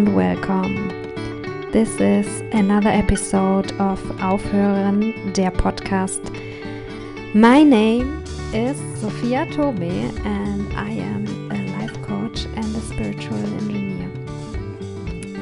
and 0.00 0.16
welcome. 0.16 0.88
This 1.72 2.00
is 2.00 2.40
another 2.52 2.88
episode 2.88 3.70
of 3.72 4.00
Aufhören, 4.22 5.34
der 5.34 5.50
Podcast. 5.50 6.22
My 7.34 7.62
name 7.62 8.24
is 8.54 8.78
Sophia 8.98 9.44
Tome 9.52 9.82
and 10.24 10.72
I 10.74 10.92
am 10.92 11.26
a 11.50 11.58
life 11.76 12.00
coach 12.00 12.46
and 12.56 12.64
a 12.64 12.80
spiritual 12.80 13.36
engineer. 13.60 14.08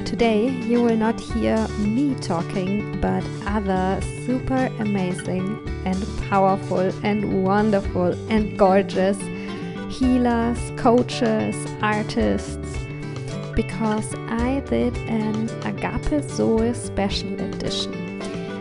Today 0.04 0.48
you 0.66 0.82
will 0.82 0.96
not 0.96 1.20
hear 1.20 1.68
me 1.78 2.16
talking, 2.16 3.00
but 3.00 3.24
other 3.46 4.00
super 4.26 4.68
amazing 4.80 5.56
and 5.84 6.04
powerful 6.28 6.90
and 7.04 7.44
wonderful 7.44 8.12
and 8.28 8.58
gorgeous 8.58 9.18
healers, 9.88 10.58
coaches, 10.76 11.54
artists, 11.80 12.67
because 13.58 14.14
I 14.28 14.60
did 14.70 14.96
an 15.08 15.50
Agape 15.66 16.22
Zoe 16.30 16.72
special 16.74 17.32
edition. 17.40 17.92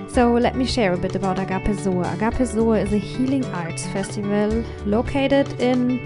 So 0.10 0.34
let 0.34 0.56
me 0.56 0.66
share 0.66 0.94
a 0.94 0.98
bit 0.98 1.14
about 1.14 1.38
Agape 1.38 1.76
Zoe. 1.76 2.04
Agape 2.04 2.48
Zoe 2.48 2.80
is 2.80 2.92
a 2.92 2.98
healing 2.98 3.46
arts 3.54 3.86
festival 3.86 4.64
located 4.88 5.48
in 5.62 6.00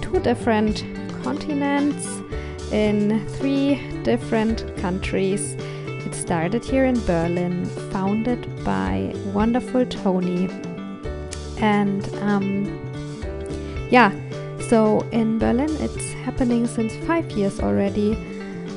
two 0.00 0.18
different 0.18 0.84
continents 1.22 2.04
in 2.72 3.24
three 3.36 3.76
different 4.02 4.76
countries. 4.78 5.54
It 6.04 6.12
started 6.12 6.64
here 6.64 6.84
in 6.84 6.98
Berlin, 7.06 7.64
founded 7.92 8.42
by 8.64 9.14
wonderful 9.32 9.86
Tony. 9.86 10.48
And 11.58 12.12
um, 12.14 12.44
yeah, 13.88 14.10
so 14.68 15.06
in 15.12 15.38
Berlin, 15.38 15.70
it's 15.78 16.10
happening 16.24 16.66
since 16.66 16.96
five 17.06 17.30
years 17.30 17.60
already. 17.60 18.31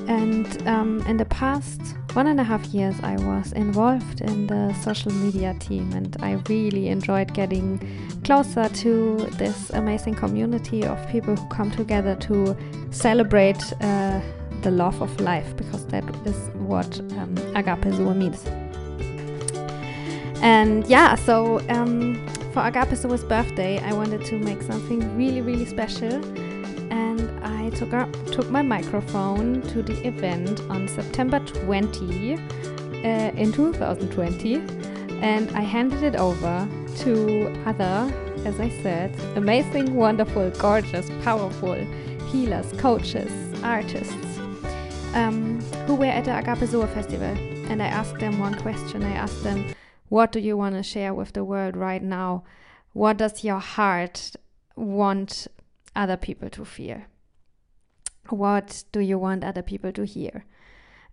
And 0.08 0.68
um, 0.68 1.02
in 1.08 1.18
the 1.18 1.26
past 1.26 1.82
one 2.14 2.28
and 2.28 2.40
a 2.40 2.44
half 2.44 2.66
years, 2.68 2.96
I 3.02 3.18
was 3.18 3.52
involved 3.54 4.22
in 4.22 4.48
the 4.48 4.74
social 4.76 5.12
media 5.12 5.56
team, 5.60 5.92
and 5.94 6.16
I 6.20 6.34
really 6.48 6.90
enjoyed 6.90 7.34
getting 7.34 7.80
closer 8.24 8.70
to 8.70 9.18
this 9.34 9.72
amazing 9.72 10.16
community 10.16 10.86
of 10.86 10.98
people 11.10 11.36
who 11.36 11.48
come 11.50 11.72
together 11.72 12.16
to 12.16 12.56
celebrate 12.92 13.62
uh, 13.82 14.22
the 14.62 14.72
love 14.72 15.02
of 15.02 15.20
life, 15.20 15.56
because 15.58 15.86
that 15.88 16.04
is 16.26 16.38
what 16.54 17.00
um, 17.18 17.36
Agape 17.56 17.86
means. 18.16 18.46
And 20.42 20.86
yeah, 20.88 21.16
so 21.16 21.60
um, 21.70 22.26
for 22.54 22.66
Agape 22.66 22.96
Zoe's 22.96 23.24
birthday, 23.24 23.80
I 23.80 23.94
wanted 23.94 24.24
to 24.26 24.38
make 24.38 24.62
something 24.62 25.18
really, 25.18 25.42
really 25.42 25.66
special. 25.66 26.14
And 26.92 27.30
took 27.70 27.94
up 27.94 28.12
took 28.28 28.50
my 28.50 28.62
microphone 28.62 29.62
to 29.64 29.82
the 29.82 30.08
event 30.08 30.62
on 30.70 30.88
September 30.88 31.40
20 31.40 32.34
uh, 32.36 32.38
in 33.36 33.52
2020, 33.52 34.56
and 35.22 35.50
I 35.52 35.62
handed 35.62 36.04
it 36.04 36.16
over 36.16 36.68
to 36.98 37.64
other, 37.66 38.12
as 38.46 38.60
I 38.60 38.70
said, 38.82 39.16
amazing, 39.36 39.94
wonderful, 39.96 40.50
gorgeous, 40.52 41.10
powerful 41.24 41.76
healers, 42.32 42.72
coaches, 42.74 43.32
artists 43.64 44.36
um, 45.16 45.60
who 45.88 45.96
were 45.96 46.06
at 46.06 46.26
the 46.26 46.38
Agape 46.38 46.68
Zoe 46.70 46.88
festival. 46.88 47.36
And 47.70 47.82
I 47.82 47.88
asked 47.88 48.20
them 48.20 48.38
one 48.40 48.56
question. 48.56 49.02
I 49.02 49.14
asked 49.14 49.44
them, 49.44 49.74
what 50.10 50.32
do 50.32 50.40
you 50.40 50.56
want 50.56 50.76
to 50.76 50.84
share 50.84 51.14
with 51.14 51.34
the 51.34 51.44
world 51.44 51.76
right 51.76 52.04
now? 52.04 52.44
What 52.94 53.18
does 53.18 53.44
your 53.44 53.60
heart 53.60 54.36
want 54.76 55.48
other 55.96 56.18
people 56.18 56.50
to 56.52 56.66
feel? 56.66 57.02
What 58.30 58.84
do 58.92 59.00
you 59.00 59.18
want 59.18 59.44
other 59.44 59.62
people 59.62 59.92
to 59.94 60.04
hear? 60.04 60.46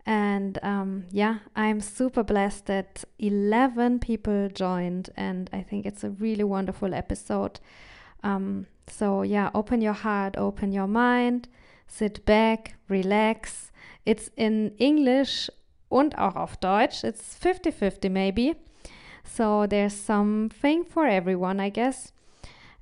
And 0.05 0.59
um, 0.63 1.05
yeah, 1.11 1.39
I'm 1.55 1.81
super 1.81 2.23
blessed 2.23 2.67
that 2.67 3.05
11 3.19 4.01
people 4.01 4.49
joined, 4.49 5.11
and 5.17 5.49
I 5.53 5.63
think 5.63 5.87
it's 5.87 6.03
a 6.03 6.11
really 6.11 6.45
wonderful 6.45 6.93
episode. 6.93 7.61
Um, 8.25 8.67
so, 8.89 9.23
yeah, 9.23 9.51
open 9.55 9.81
your 9.81 9.93
heart, 9.93 10.37
open 10.37 10.73
your 10.73 10.89
mind, 10.89 11.49
sit 11.87 12.25
back, 12.25 12.75
relax. 12.89 13.71
It's 14.05 14.31
in 14.37 14.73
English 14.79 15.49
und 15.89 16.19
auch 16.19 16.35
auf 16.35 16.59
Deutsch. 16.59 17.05
It's 17.05 17.37
50 17.37 17.71
50 17.71 18.09
maybe. 18.09 18.57
So 19.25 19.67
there's 19.67 19.95
something 19.95 20.85
for 20.85 21.07
everyone, 21.07 21.61
I 21.61 21.71
guess. 21.71 22.13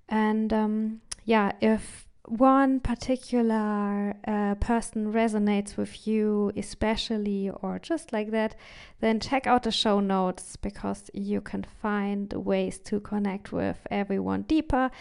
And 0.08 0.52
um, 0.52 1.00
yeah, 1.24 1.52
if 1.60 2.06
one 2.30 2.78
particular 2.78 4.14
uh, 4.24 4.54
person 4.54 5.12
resonates 5.12 5.76
with 5.76 6.06
you, 6.06 6.52
especially 6.56 7.50
or 7.50 7.80
just 7.80 8.12
like 8.12 8.30
that, 8.30 8.54
then 9.00 9.18
check 9.18 9.48
out 9.48 9.64
the 9.64 9.72
show 9.72 9.98
notes 9.98 10.54
because 10.54 11.10
you 11.12 11.40
can 11.40 11.66
find 11.82 12.32
ways 12.32 12.78
to 12.78 13.00
connect 13.00 13.50
with 13.50 13.78
everyone 13.90 14.42
deeper. 14.42 14.92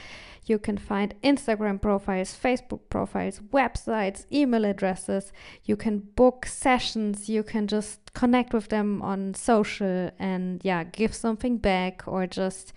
You 0.46 0.58
can 0.58 0.80
find 0.80 1.14
Instagram 1.24 1.80
profiles, 1.80 2.36
Facebook 2.36 2.80
profiles, 2.90 3.40
websites, 3.54 4.26
email 4.32 4.66
addresses. 4.66 5.32
You 5.66 5.76
can 5.76 6.00
book 6.00 6.48
sessions. 6.48 7.30
You 7.30 7.44
can 7.44 7.68
just 7.68 8.12
connect 8.14 8.54
with 8.54 8.70
them 8.70 9.04
on 9.04 9.36
social 9.36 10.10
and, 10.18 10.62
yeah, 10.64 10.84
give 10.84 11.14
something 11.14 11.58
back 11.58 12.04
or 12.08 12.26
just 12.26 12.74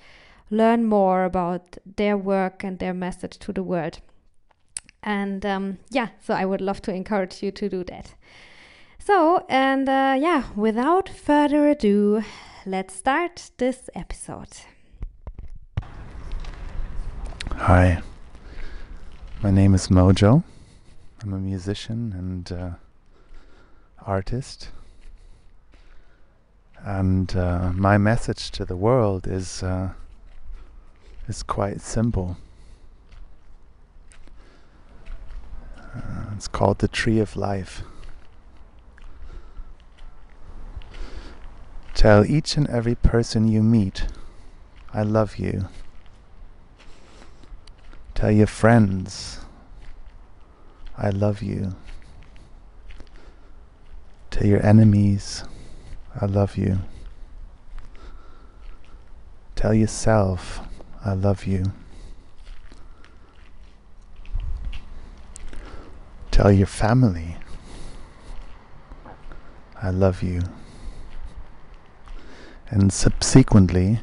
learn 0.51 0.85
more 0.85 1.25
about 1.25 1.79
their 1.97 2.19
work 2.19 2.63
and 2.63 2.79
their 2.79 2.93
message 2.93 3.39
to 3.39 3.53
the 3.55 3.63
world. 3.63 4.01
And 5.03 5.45
um, 5.45 5.79
yeah, 5.91 6.09
so 6.21 6.35
I 6.35 6.45
would 6.45 6.61
love 6.61 6.81
to 6.83 6.95
encourage 6.95 7.43
you 7.43 7.51
to 7.51 7.69
do 7.69 7.85
that. 7.85 8.15
So, 8.99 9.45
and 9.49 9.89
uh, 9.89 10.17
yeah, 10.19 10.45
without 10.55 11.09
further 11.09 11.69
ado, 11.69 12.23
let's 12.65 12.95
start 12.95 13.51
this 13.57 13.91
episode. 13.97 14.49
Hi, 17.51 18.01
my 19.43 19.51
name 19.51 19.75
is 19.75 19.89
Mojo. 19.89 20.45
I'm 21.23 21.33
a 21.33 21.39
musician 21.39 22.13
and 22.13 22.53
uh, 22.53 22.71
artist. 24.07 24.71
And 26.85 27.35
uh, 27.37 27.73
my 27.73 27.99
message 27.99 28.51
to 28.53 28.65
the 28.65 28.77
world 28.77 29.27
is 29.27 29.63
uh, 29.63 29.91
is 31.29 31.43
quite 31.43 31.81
simple. 31.81 32.37
Uh, 35.95 36.31
it's 36.35 36.49
called 36.49 36.79
the 36.79 36.89
Tree 36.89 37.19
of 37.19 37.37
Life. 37.37 37.83
Tell 41.95 42.25
each 42.25 42.57
and 42.57 42.69
every 42.69 42.95
person 42.95 43.47
you 43.49 43.63
meet, 43.63 44.07
I 44.93 45.03
love 45.03 45.37
you. 45.37 45.69
Tell 48.15 48.31
your 48.31 48.47
friends, 48.47 49.41
I 50.97 51.11
love 51.11 51.43
you. 51.43 51.77
Tell 54.31 54.47
your 54.47 54.65
enemies, 54.65 55.45
I 56.21 56.27
love 56.27 56.57
you. 56.57 56.79
Tell 59.55 59.75
yourself, 59.75 60.61
I 61.05 61.13
love 61.13 61.45
you. 61.45 61.73
Tell 66.33 66.51
your 66.51 66.67
family, 66.67 67.37
I 69.83 69.91
love 69.91 70.23
you. 70.23 70.41
And 72.71 72.91
subsequently, 72.91 74.01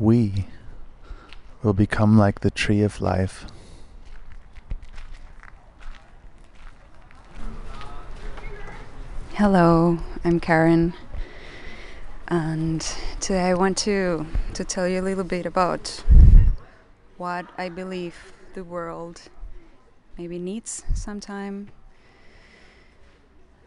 we 0.00 0.48
will 1.62 1.72
become 1.72 2.18
like 2.18 2.40
the 2.40 2.50
tree 2.50 2.82
of 2.82 3.00
life. 3.00 3.46
Hello, 9.34 9.98
I'm 10.24 10.40
Karen, 10.40 10.94
and 12.26 12.80
today 13.20 13.50
I 13.50 13.54
want 13.54 13.78
to 13.78 14.26
to 14.54 14.64
tell 14.64 14.88
you 14.88 15.00
a 15.00 15.04
little 15.04 15.22
bit 15.22 15.46
about 15.46 16.02
what 17.18 17.46
I 17.56 17.68
believe 17.68 18.32
the 18.54 18.64
world 18.64 19.30
maybe 20.22 20.38
needs 20.38 20.84
sometime. 20.94 21.66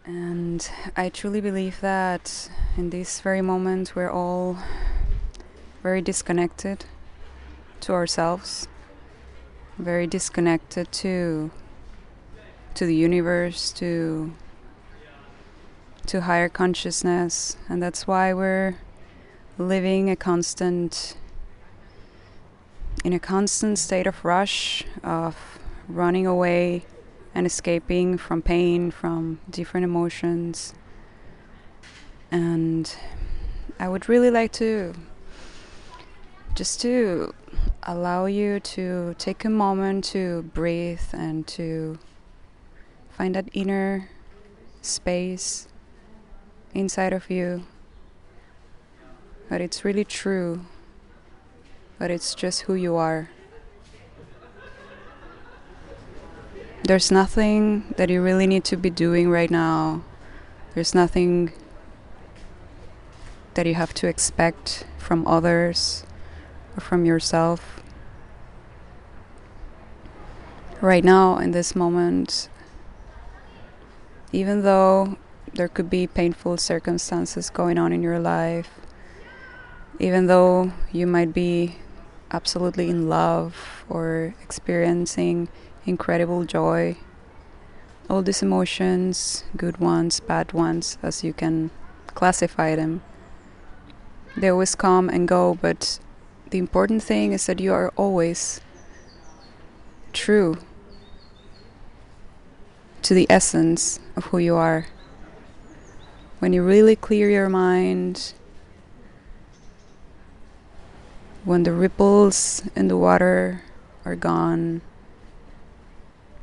And 0.05 0.65
I 0.95 1.09
truly 1.09 1.41
believe 1.41 1.81
that 1.81 2.49
in 2.77 2.91
this 2.91 3.19
very 3.19 3.41
moment 3.41 3.93
we're 3.93 4.09
all 4.09 4.57
very 5.83 6.01
disconnected 6.01 6.85
to 7.81 7.91
ourselves, 7.91 8.69
very 9.77 10.07
disconnected 10.07 10.93
to 10.93 11.51
to 12.75 12.85
the 12.85 12.95
universe, 12.95 13.73
to 13.73 14.33
to 16.05 16.21
higher 16.21 16.47
consciousness, 16.47 17.57
and 17.67 17.83
that's 17.83 18.07
why 18.07 18.33
we're 18.33 18.77
living 19.57 20.09
a 20.09 20.15
constant 20.15 21.17
in 23.03 23.11
a 23.11 23.19
constant 23.19 23.77
state 23.77 24.07
of 24.07 24.23
rush 24.23 24.85
of 25.03 25.59
running 25.87 26.27
away 26.27 26.85
and 27.33 27.45
escaping 27.45 28.17
from 28.17 28.41
pain, 28.41 28.91
from 28.91 29.39
different 29.49 29.83
emotions. 29.83 30.73
And 32.31 32.93
I 33.79 33.87
would 33.87 34.07
really 34.09 34.31
like 34.31 34.51
to 34.53 34.93
just 36.55 36.79
to 36.81 37.33
allow 37.83 38.25
you 38.25 38.59
to 38.61 39.13
take 39.17 39.43
a 39.43 39.49
moment 39.49 40.05
to 40.05 40.43
breathe 40.53 41.01
and 41.11 41.45
to 41.47 41.99
find 43.09 43.35
that 43.35 43.49
inner 43.53 44.09
space 44.81 45.67
inside 46.73 47.11
of 47.11 47.29
you 47.29 47.65
that 49.49 49.61
it's 49.61 49.85
really 49.85 50.03
true, 50.03 50.65
that 51.99 52.09
it's 52.09 52.33
just 52.33 52.61
who 52.61 52.73
you 52.73 52.95
are. 52.95 53.29
There's 56.85 57.09
nothing 57.09 57.95
that 57.97 58.11
you 58.11 58.21
really 58.21 58.45
need 58.45 58.63
to 58.65 58.77
be 58.77 58.91
doing 58.91 59.27
right 59.27 59.49
now. 59.49 60.03
There's 60.75 60.93
nothing 60.93 61.51
that 63.55 63.65
you 63.65 63.73
have 63.73 63.91
to 63.95 64.07
expect 64.07 64.85
from 64.99 65.25
others 65.25 66.05
or 66.77 66.81
from 66.81 67.03
yourself. 67.03 67.81
Right 70.79 71.03
now, 71.03 71.39
in 71.39 71.49
this 71.49 71.75
moment, 71.75 72.49
even 74.31 74.61
though 74.61 75.17
there 75.55 75.67
could 75.67 75.89
be 75.89 76.05
painful 76.05 76.57
circumstances 76.57 77.49
going 77.49 77.79
on 77.79 77.93
in 77.93 78.03
your 78.03 78.19
life, 78.19 78.69
even 79.97 80.27
though 80.27 80.71
you 80.91 81.07
might 81.07 81.33
be 81.33 81.77
absolutely 82.29 82.91
in 82.91 83.09
love 83.09 83.83
or 83.89 84.35
experiencing 84.43 85.49
incredible 85.85 86.45
joy. 86.45 86.97
All 88.09 88.21
these 88.21 88.41
emotions, 88.41 89.43
good 89.57 89.77
ones, 89.77 90.19
bad 90.19 90.53
ones, 90.53 90.97
as 91.01 91.23
you 91.23 91.33
can 91.33 91.71
classify 92.07 92.75
them, 92.75 93.01
they 94.37 94.49
always 94.49 94.75
come 94.75 95.09
and 95.09 95.27
go, 95.27 95.57
but 95.61 95.99
the 96.49 96.57
important 96.57 97.03
thing 97.03 97.31
is 97.31 97.45
that 97.45 97.59
you 97.59 97.73
are 97.73 97.91
always 97.95 98.61
true 100.13 100.57
to 103.01 103.13
the 103.13 103.27
essence 103.29 103.99
of 104.15 104.25
who 104.25 104.37
you 104.37 104.55
are. 104.55 104.87
When 106.39 106.53
you 106.53 106.63
really 106.63 106.95
clear 106.95 107.29
your 107.29 107.49
mind, 107.49 108.33
when 111.43 111.63
the 111.63 111.71
ripples 111.71 112.63
in 112.75 112.87
the 112.87 112.97
water 112.97 113.61
are 114.03 114.15
gone, 114.15 114.81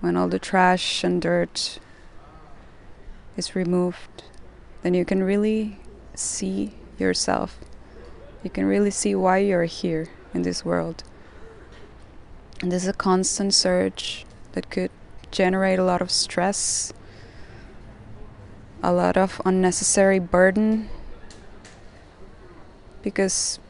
when 0.02 0.16
all 0.16 0.26
the 0.26 0.38
trash 0.38 1.04
and 1.04 1.22
dirt 1.22 1.78
is 3.36 3.54
removed, 3.54 4.24
then 4.82 4.94
you 4.94 5.04
can 5.04 5.22
really 5.22 5.78
see 6.12 6.74
yourself. 6.98 7.60
You 8.42 8.50
can 8.50 8.64
really 8.64 8.90
see 8.90 9.14
why 9.14 9.38
you're 9.38 9.62
here 9.62 10.08
in 10.34 10.42
this 10.42 10.64
world. 10.64 11.04
And 12.60 12.72
this 12.72 12.82
is 12.82 12.88
a 12.88 12.92
constant 12.92 13.54
search 13.54 14.26
that 14.54 14.70
could 14.70 14.90
generate 15.30 15.78
a 15.78 15.84
lot 15.84 16.02
of 16.02 16.10
stress, 16.10 16.92
a 18.82 18.92
lot 18.92 19.16
of 19.16 19.40
unnecessary 19.44 20.18
burden, 20.18 20.90
because 23.02 23.60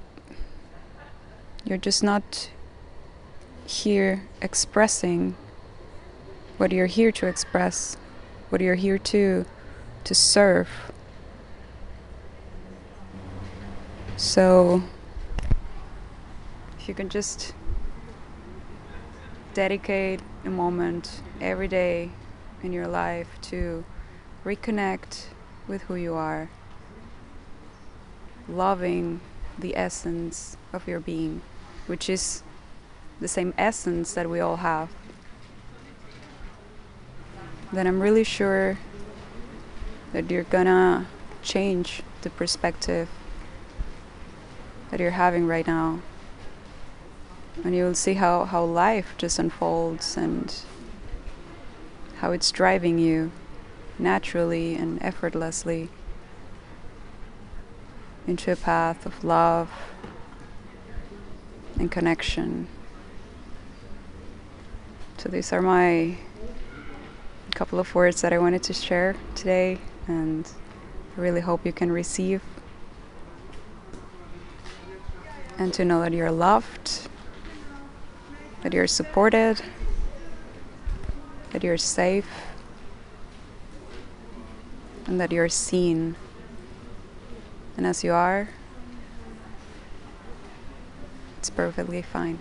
you're 1.66 1.76
just 1.76 2.02
not 2.02 2.48
here 3.66 4.22
expressing 4.40 5.36
what 6.62 6.70
you're 6.70 6.86
here 6.86 7.10
to 7.10 7.26
express, 7.26 7.96
what 8.50 8.60
you're 8.60 8.76
here 8.76 8.96
to 8.96 9.44
to 10.04 10.14
serve. 10.14 10.68
So 14.16 14.80
if 16.78 16.86
you 16.86 16.94
can 16.94 17.08
just 17.08 17.52
dedicate 19.54 20.20
a 20.44 20.50
moment 20.50 21.20
every 21.40 21.66
day 21.66 22.12
in 22.62 22.72
your 22.72 22.86
life 22.86 23.26
to 23.50 23.84
reconnect 24.44 25.24
with 25.66 25.82
who 25.82 25.96
you 25.96 26.14
are, 26.14 26.48
loving 28.48 29.20
the 29.58 29.76
essence 29.76 30.56
of 30.72 30.86
your 30.86 31.00
being, 31.00 31.42
which 31.88 32.08
is 32.08 32.44
the 33.18 33.26
same 33.26 33.52
essence 33.58 34.14
that 34.14 34.30
we 34.30 34.38
all 34.38 34.58
have 34.58 34.90
then 37.72 37.86
I'm 37.86 38.00
really 38.00 38.24
sure 38.24 38.78
that 40.12 40.30
you're 40.30 40.44
gonna 40.44 41.06
change 41.42 42.02
the 42.20 42.30
perspective 42.30 43.08
that 44.90 45.00
you're 45.00 45.12
having 45.12 45.46
right 45.46 45.66
now. 45.66 46.00
And 47.64 47.74
you 47.74 47.84
will 47.84 47.94
see 47.94 48.14
how, 48.14 48.44
how 48.44 48.64
life 48.64 49.14
just 49.16 49.38
unfolds 49.38 50.16
and 50.16 50.54
how 52.18 52.32
it's 52.32 52.50
driving 52.52 52.98
you 52.98 53.32
naturally 53.98 54.74
and 54.74 55.02
effortlessly 55.02 55.88
into 58.26 58.52
a 58.52 58.56
path 58.56 59.06
of 59.06 59.24
love 59.24 59.70
and 61.78 61.90
connection. 61.90 62.68
So 65.18 65.28
these 65.28 65.52
are 65.52 65.62
my 65.62 66.18
couple 67.62 67.78
of 67.78 67.94
words 67.94 68.22
that 68.22 68.32
I 68.32 68.38
wanted 68.38 68.64
to 68.64 68.72
share 68.72 69.14
today, 69.36 69.78
and 70.08 70.50
I 71.16 71.20
really 71.20 71.40
hope 71.40 71.64
you 71.64 71.72
can 71.72 71.92
receive 71.92 72.42
and 75.58 75.72
to 75.74 75.84
know 75.84 76.00
that 76.00 76.12
you're 76.12 76.32
loved, 76.32 77.08
that 78.62 78.72
you're 78.72 78.88
supported, 78.88 79.62
that 81.52 81.62
you're 81.62 81.78
safe, 81.78 82.28
and 85.06 85.20
that 85.20 85.30
you're 85.30 85.48
seen. 85.48 86.16
And 87.76 87.86
as 87.86 88.02
you 88.02 88.12
are, 88.12 88.48
it's 91.38 91.48
perfectly 91.48 92.02
fine. 92.02 92.40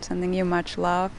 Sending 0.00 0.32
you 0.32 0.44
much 0.44 0.78
love. 0.78 1.10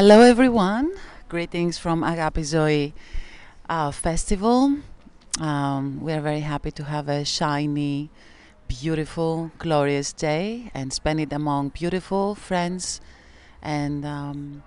Hello, 0.00 0.22
everyone. 0.22 0.92
Greetings 1.28 1.76
from 1.76 2.02
Agape 2.02 2.42
Zoe 2.42 2.94
uh, 3.68 3.90
Festival. 3.90 4.78
Um, 5.38 6.00
we 6.00 6.14
are 6.14 6.22
very 6.22 6.40
happy 6.40 6.70
to 6.70 6.84
have 6.84 7.10
a 7.10 7.22
shiny, 7.22 8.08
beautiful, 8.66 9.50
glorious 9.58 10.14
day 10.14 10.70
and 10.72 10.90
spend 10.90 11.20
it 11.20 11.34
among 11.34 11.68
beautiful 11.68 12.34
friends 12.34 13.02
and 13.60 14.06
um, 14.06 14.62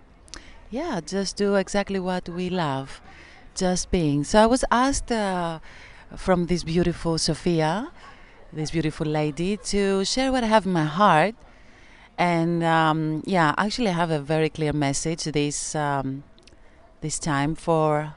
yeah, 0.70 1.02
just 1.04 1.36
do 1.36 1.56
exactly 1.56 2.00
what 2.00 2.30
we 2.30 2.52
love, 2.52 3.02
just 3.56 3.90
being. 3.90 4.24
So 4.24 4.38
I 4.38 4.46
was 4.46 4.64
asked 4.70 5.12
uh, 5.12 5.58
from 6.16 6.46
this 6.46 6.64
beautiful 6.64 7.18
Sophia, 7.18 7.92
this 8.52 8.70
beautiful 8.70 9.08
lady, 9.08 9.58
to 9.58 10.06
share 10.06 10.32
what 10.32 10.44
I 10.44 10.48
have 10.48 10.68
in 10.68 10.74
my 10.74 10.86
heart 10.86 11.34
and 12.18 12.64
um, 12.64 13.24
yeah, 13.26 13.54
actually, 13.58 13.90
I 13.90 13.94
have 13.94 14.12
a 14.12 14.20
very 14.20 14.50
clear 14.50 14.74
message 14.74 15.24
this 15.26 15.76
um, 15.76 16.24
this 17.02 17.20
time 17.20 17.56
for 17.56 18.16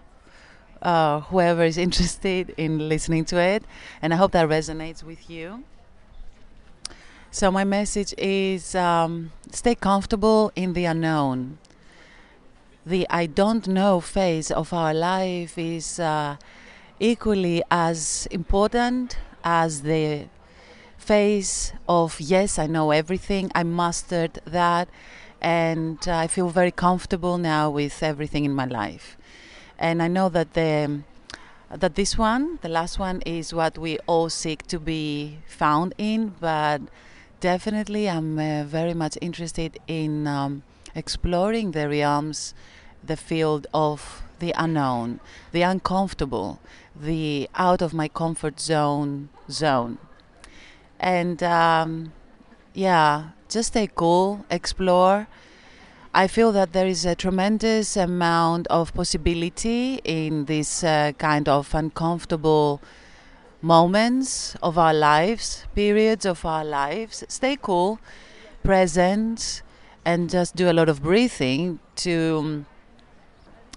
uh, 0.83 1.21
whoever 1.21 1.65
is 1.65 1.79
interested 1.87 2.55
in 2.57 2.89
listening 2.89 3.25
to 3.27 3.39
it, 3.39 3.65
and 4.03 4.13
I 4.13 4.17
hope 4.17 4.33
that 4.33 4.49
resonates 4.49 5.03
with 5.03 5.31
you. 5.31 5.65
So 7.31 7.51
my 7.51 7.65
message 7.65 8.15
is: 8.19 8.75
um, 8.75 9.33
stay 9.51 9.75
comfortable 9.75 10.53
in 10.55 10.75
the 10.75 10.85
unknown. 10.85 11.59
The 12.85 13.07
I 13.11 13.27
don't 13.27 13.67
know 13.67 14.01
phase 14.01 14.51
of 14.51 14.73
our 14.73 14.95
life 14.95 15.59
is 15.59 15.99
uh, 15.99 16.37
equally 17.01 17.63
as 17.71 18.29
important 18.31 19.19
as 19.43 19.83
the 19.83 20.29
phase 21.07 21.73
of 21.89 22.21
yes, 22.21 22.59
I 22.59 22.67
know 22.67 22.91
everything, 22.91 23.49
I 23.55 23.63
mastered 23.63 24.41
that, 24.45 24.89
and 25.41 25.99
uh, 26.09 26.17
I 26.17 26.27
feel 26.27 26.49
very 26.49 26.73
comfortable 26.73 27.39
now 27.39 27.71
with 27.71 28.03
everything 28.03 28.45
in 28.45 28.53
my 28.53 28.65
life. 28.65 29.17
And 29.79 30.03
I 30.03 30.09
know 30.09 30.29
that 30.31 30.55
the 30.55 31.03
that 31.71 31.95
this 31.95 32.19
one, 32.19 32.59
the 32.63 32.69
last 32.69 32.99
one, 32.99 33.21
is 33.23 33.55
what 33.55 33.79
we 33.79 33.99
all 34.07 34.29
seek 34.29 34.67
to 34.67 34.81
be 34.81 35.39
found 35.47 35.95
in, 35.97 36.35
but 36.41 36.81
definitely 37.41 38.09
I'm 38.09 38.39
uh, 38.39 38.65
very 38.65 38.95
much 38.95 39.17
interested 39.21 39.79
in 39.87 40.27
um, 40.27 40.63
exploring 40.95 41.71
the 41.71 41.89
realms, 41.89 42.53
the 43.05 43.17
field 43.17 43.67
of 43.73 44.23
the 44.41 44.53
unknown, 44.57 45.21
the 45.53 45.63
uncomfortable, 45.63 46.59
the 47.01 47.49
out 47.55 47.81
of 47.81 47.95
my 47.95 48.09
comfort 48.09 48.59
zone 48.59 49.29
zone. 49.49 49.99
And 50.99 51.43
um, 51.43 52.13
yeah, 52.75 53.31
just 53.49 53.69
stay 53.69 53.89
cool, 53.95 54.45
explore. 54.51 55.29
I 56.15 56.27
feel 56.29 56.51
that 56.53 56.73
there 56.73 56.87
is 56.87 57.05
a 57.05 57.15
tremendous 57.15 57.97
amount 57.97 58.67
of 58.69 58.95
possibility 58.95 60.01
in 60.05 60.47
this 60.47 60.83
uh, 60.83 61.13
kind 61.19 61.49
of 61.49 61.75
uncomfortable 61.75 62.81
moments 63.61 64.57
of 64.63 64.79
our 64.79 64.95
lives, 64.95 65.65
periods 65.75 66.25
of 66.25 66.45
our 66.47 66.65
lives. 66.65 67.25
Stay 67.29 67.57
cool, 67.61 67.99
present, 68.63 69.63
and 70.05 70.31
just 70.31 70.57
do 70.57 70.71
a 70.71 70.73
lot 70.73 70.89
of 70.89 71.03
breathing 71.03 71.81
to 71.97 72.65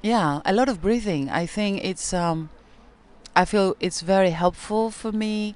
yeah 0.02 0.42
a 0.46 0.54
lot 0.54 0.70
of 0.70 0.82
breathing 0.82 1.30
i 1.30 1.46
think 1.46 1.84
it's 1.84 2.14
um 2.14 2.50
i 3.36 3.44
feel 3.44 3.76
it's 3.80 4.02
very 4.02 4.30
helpful 4.30 4.92
for 4.92 5.12
me 5.12 5.56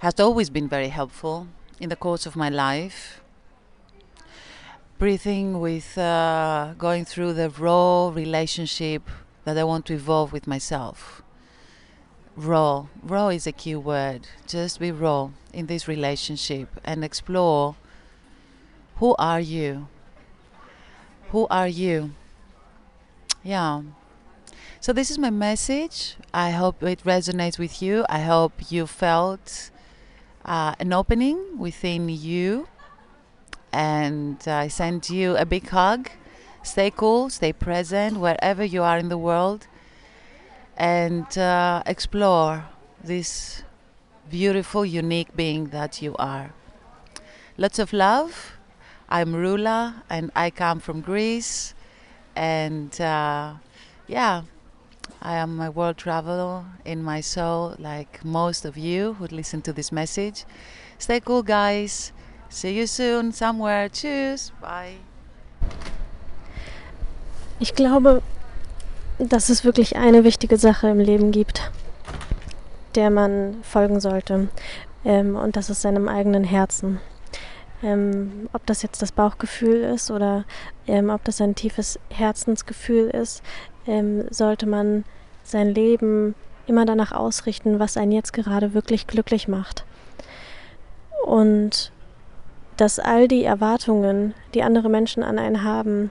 has 0.00 0.18
always 0.18 0.50
been 0.50 0.68
very 0.68 0.88
helpful 0.88 1.46
in 1.78 1.88
the 1.88 1.96
course 1.96 2.26
of 2.26 2.36
my 2.36 2.48
life 2.48 3.20
breathing 4.98 5.60
with 5.60 5.96
uh, 5.96 6.74
going 6.76 7.04
through 7.04 7.32
the 7.32 7.48
raw 7.50 8.08
relationship 8.08 9.02
that 9.44 9.56
i 9.56 9.64
want 9.64 9.86
to 9.86 9.94
evolve 9.94 10.32
with 10.32 10.46
myself 10.46 11.22
raw 12.36 12.86
raw 13.02 13.28
is 13.28 13.46
a 13.46 13.52
key 13.52 13.74
word 13.76 14.28
just 14.46 14.78
be 14.78 14.90
raw 14.92 15.30
in 15.52 15.66
this 15.66 15.88
relationship 15.88 16.68
and 16.84 17.04
explore 17.04 17.76
who 18.96 19.14
are 19.18 19.40
you 19.40 19.88
who 21.30 21.46
are 21.48 21.68
you 21.68 22.10
yeah. 23.42 23.82
So 24.80 24.92
this 24.92 25.10
is 25.10 25.18
my 25.18 25.30
message. 25.30 26.16
I 26.32 26.50
hope 26.50 26.82
it 26.82 27.02
resonates 27.04 27.58
with 27.58 27.82
you. 27.82 28.04
I 28.08 28.20
hope 28.20 28.70
you 28.70 28.86
felt 28.86 29.70
uh, 30.44 30.74
an 30.78 30.92
opening 30.92 31.58
within 31.58 32.08
you. 32.08 32.68
And 33.72 34.42
I 34.46 34.68
send 34.68 35.10
you 35.10 35.36
a 35.36 35.44
big 35.44 35.68
hug. 35.68 36.10
Stay 36.62 36.90
cool, 36.90 37.30
stay 37.30 37.52
present 37.52 38.18
wherever 38.18 38.64
you 38.64 38.82
are 38.82 38.98
in 38.98 39.08
the 39.08 39.16
world, 39.16 39.66
and 40.76 41.38
uh, 41.38 41.82
explore 41.86 42.66
this 43.02 43.62
beautiful, 44.30 44.84
unique 44.84 45.34
being 45.34 45.68
that 45.68 46.02
you 46.02 46.14
are. 46.18 46.52
Lots 47.56 47.78
of 47.78 47.92
love. 47.92 48.52
I'm 49.08 49.32
Rula, 49.32 50.02
and 50.10 50.30
I 50.36 50.50
come 50.50 50.80
from 50.80 51.00
Greece 51.00 51.74
and 52.36 52.98
uh, 53.00 53.54
yeah 54.06 54.42
i 55.22 55.36
am 55.36 55.60
a 55.60 55.74
world 55.74 55.96
traveler 55.96 56.64
in 56.84 57.02
my 57.02 57.22
soul 57.22 57.74
like 57.78 58.24
most 58.24 58.64
of 58.64 58.76
you 58.76 59.16
who 59.18 59.26
listen 59.30 59.62
to 59.62 59.72
this 59.72 59.92
message 59.92 60.44
stay 60.98 61.20
cool 61.26 61.42
guys 61.42 62.12
see 62.48 62.78
you 62.78 62.86
soon 62.86 63.32
somewhere 63.32 63.88
tschüss 63.90 64.52
bye 64.60 64.96
ich 67.58 67.74
glaube 67.74 68.22
dass 69.20 69.50
es 69.50 69.64
wirklich 69.64 69.96
eine 69.96 70.24
wichtige 70.24 70.56
Sache 70.56 70.88
im 70.88 70.98
Leben 70.98 71.30
gibt, 71.30 71.70
der 72.94 73.10
man 73.10 73.56
folgen 73.62 74.00
sollte. 74.00 74.48
Ähm, 75.04 75.36
und 75.36 75.56
das 75.56 75.70
ist 75.70 75.82
seinem 75.82 76.08
eigenen 76.08 76.44
Herzen. 76.44 77.00
Ähm, 77.82 78.48
ob 78.52 78.66
das 78.66 78.82
jetzt 78.82 79.00
das 79.02 79.12
Bauchgefühl 79.12 79.82
ist 79.82 80.10
oder 80.10 80.44
ähm, 80.86 81.10
ob 81.10 81.24
das 81.24 81.40
ein 81.40 81.54
tiefes 81.54 81.98
Herzensgefühl 82.10 83.08
ist, 83.08 83.42
ähm, 83.86 84.24
sollte 84.30 84.66
man 84.66 85.04
sein 85.42 85.68
Leben 85.74 86.34
immer 86.66 86.84
danach 86.84 87.12
ausrichten, 87.12 87.78
was 87.78 87.96
einen 87.96 88.12
jetzt 88.12 88.32
gerade 88.32 88.74
wirklich 88.74 89.06
glücklich 89.06 89.48
macht. 89.48 89.84
Und 91.24 91.92
dass 92.76 92.98
all 92.98 93.28
die 93.28 93.44
Erwartungen, 93.44 94.34
die 94.54 94.62
andere 94.62 94.88
Menschen 94.88 95.22
an 95.22 95.38
einen 95.38 95.64
haben, 95.64 96.10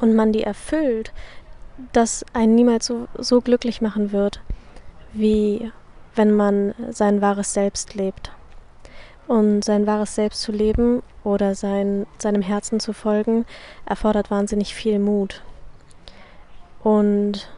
und 0.00 0.14
man 0.14 0.32
die 0.32 0.42
erfüllt, 0.42 1.12
dass 1.92 2.24
einen 2.32 2.54
niemals 2.54 2.86
so, 2.86 3.08
so 3.16 3.40
glücklich 3.40 3.80
machen 3.80 4.12
wird, 4.12 4.40
wie 5.12 5.72
wenn 6.14 6.34
man 6.34 6.74
sein 6.90 7.20
wahres 7.20 7.52
Selbst 7.54 7.94
lebt. 7.94 8.32
Und 9.26 9.64
sein 9.64 9.86
wahres 9.86 10.14
Selbst 10.14 10.40
zu 10.40 10.52
leben 10.52 11.02
oder 11.22 11.54
sein, 11.54 12.06
seinem 12.18 12.42
Herzen 12.42 12.80
zu 12.80 12.92
folgen, 12.92 13.44
erfordert 13.84 14.30
wahnsinnig 14.30 14.74
viel 14.74 14.98
Mut. 14.98 15.42
Und 16.82 17.48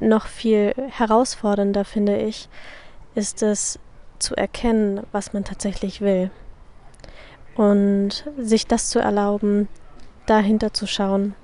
noch 0.00 0.26
viel 0.26 0.74
herausfordernder, 0.90 1.84
finde 1.84 2.18
ich, 2.18 2.48
ist 3.14 3.42
es 3.42 3.78
zu 4.18 4.34
erkennen, 4.36 5.02
was 5.12 5.32
man 5.32 5.44
tatsächlich 5.44 6.00
will. 6.00 6.30
Und 7.54 8.24
sich 8.38 8.66
das 8.66 8.88
zu 8.88 8.98
erlauben, 8.98 9.68
dahinter 10.26 10.72
zu 10.72 10.86
schauen 10.86 11.34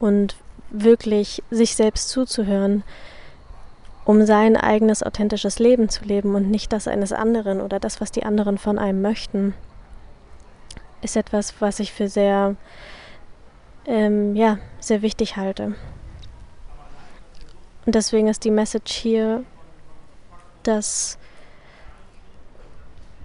und 0.00 0.36
wirklich 0.70 1.42
sich 1.50 1.76
selbst 1.76 2.08
zuzuhören, 2.08 2.82
um 4.04 4.24
sein 4.26 4.56
eigenes 4.56 5.02
authentisches 5.02 5.58
Leben 5.58 5.88
zu 5.88 6.04
leben 6.04 6.34
und 6.34 6.50
nicht 6.50 6.72
das 6.72 6.88
eines 6.88 7.12
anderen 7.12 7.60
oder 7.60 7.78
das, 7.78 8.00
was 8.00 8.10
die 8.10 8.24
anderen 8.24 8.58
von 8.58 8.78
einem 8.78 9.00
möchten, 9.00 9.54
ist 11.02 11.16
etwas, 11.16 11.54
was 11.60 11.78
ich 11.78 11.92
für 11.92 12.08
sehr, 12.08 12.56
ähm, 13.86 14.34
ja, 14.34 14.58
sehr 14.82 15.02
wichtig 15.02 15.36
halte. 15.36 15.74
Und 17.86 17.94
deswegen 17.94 18.28
ist 18.28 18.44
die 18.44 18.50
Message 18.50 18.92
hier, 18.92 19.44
dass 20.62 21.18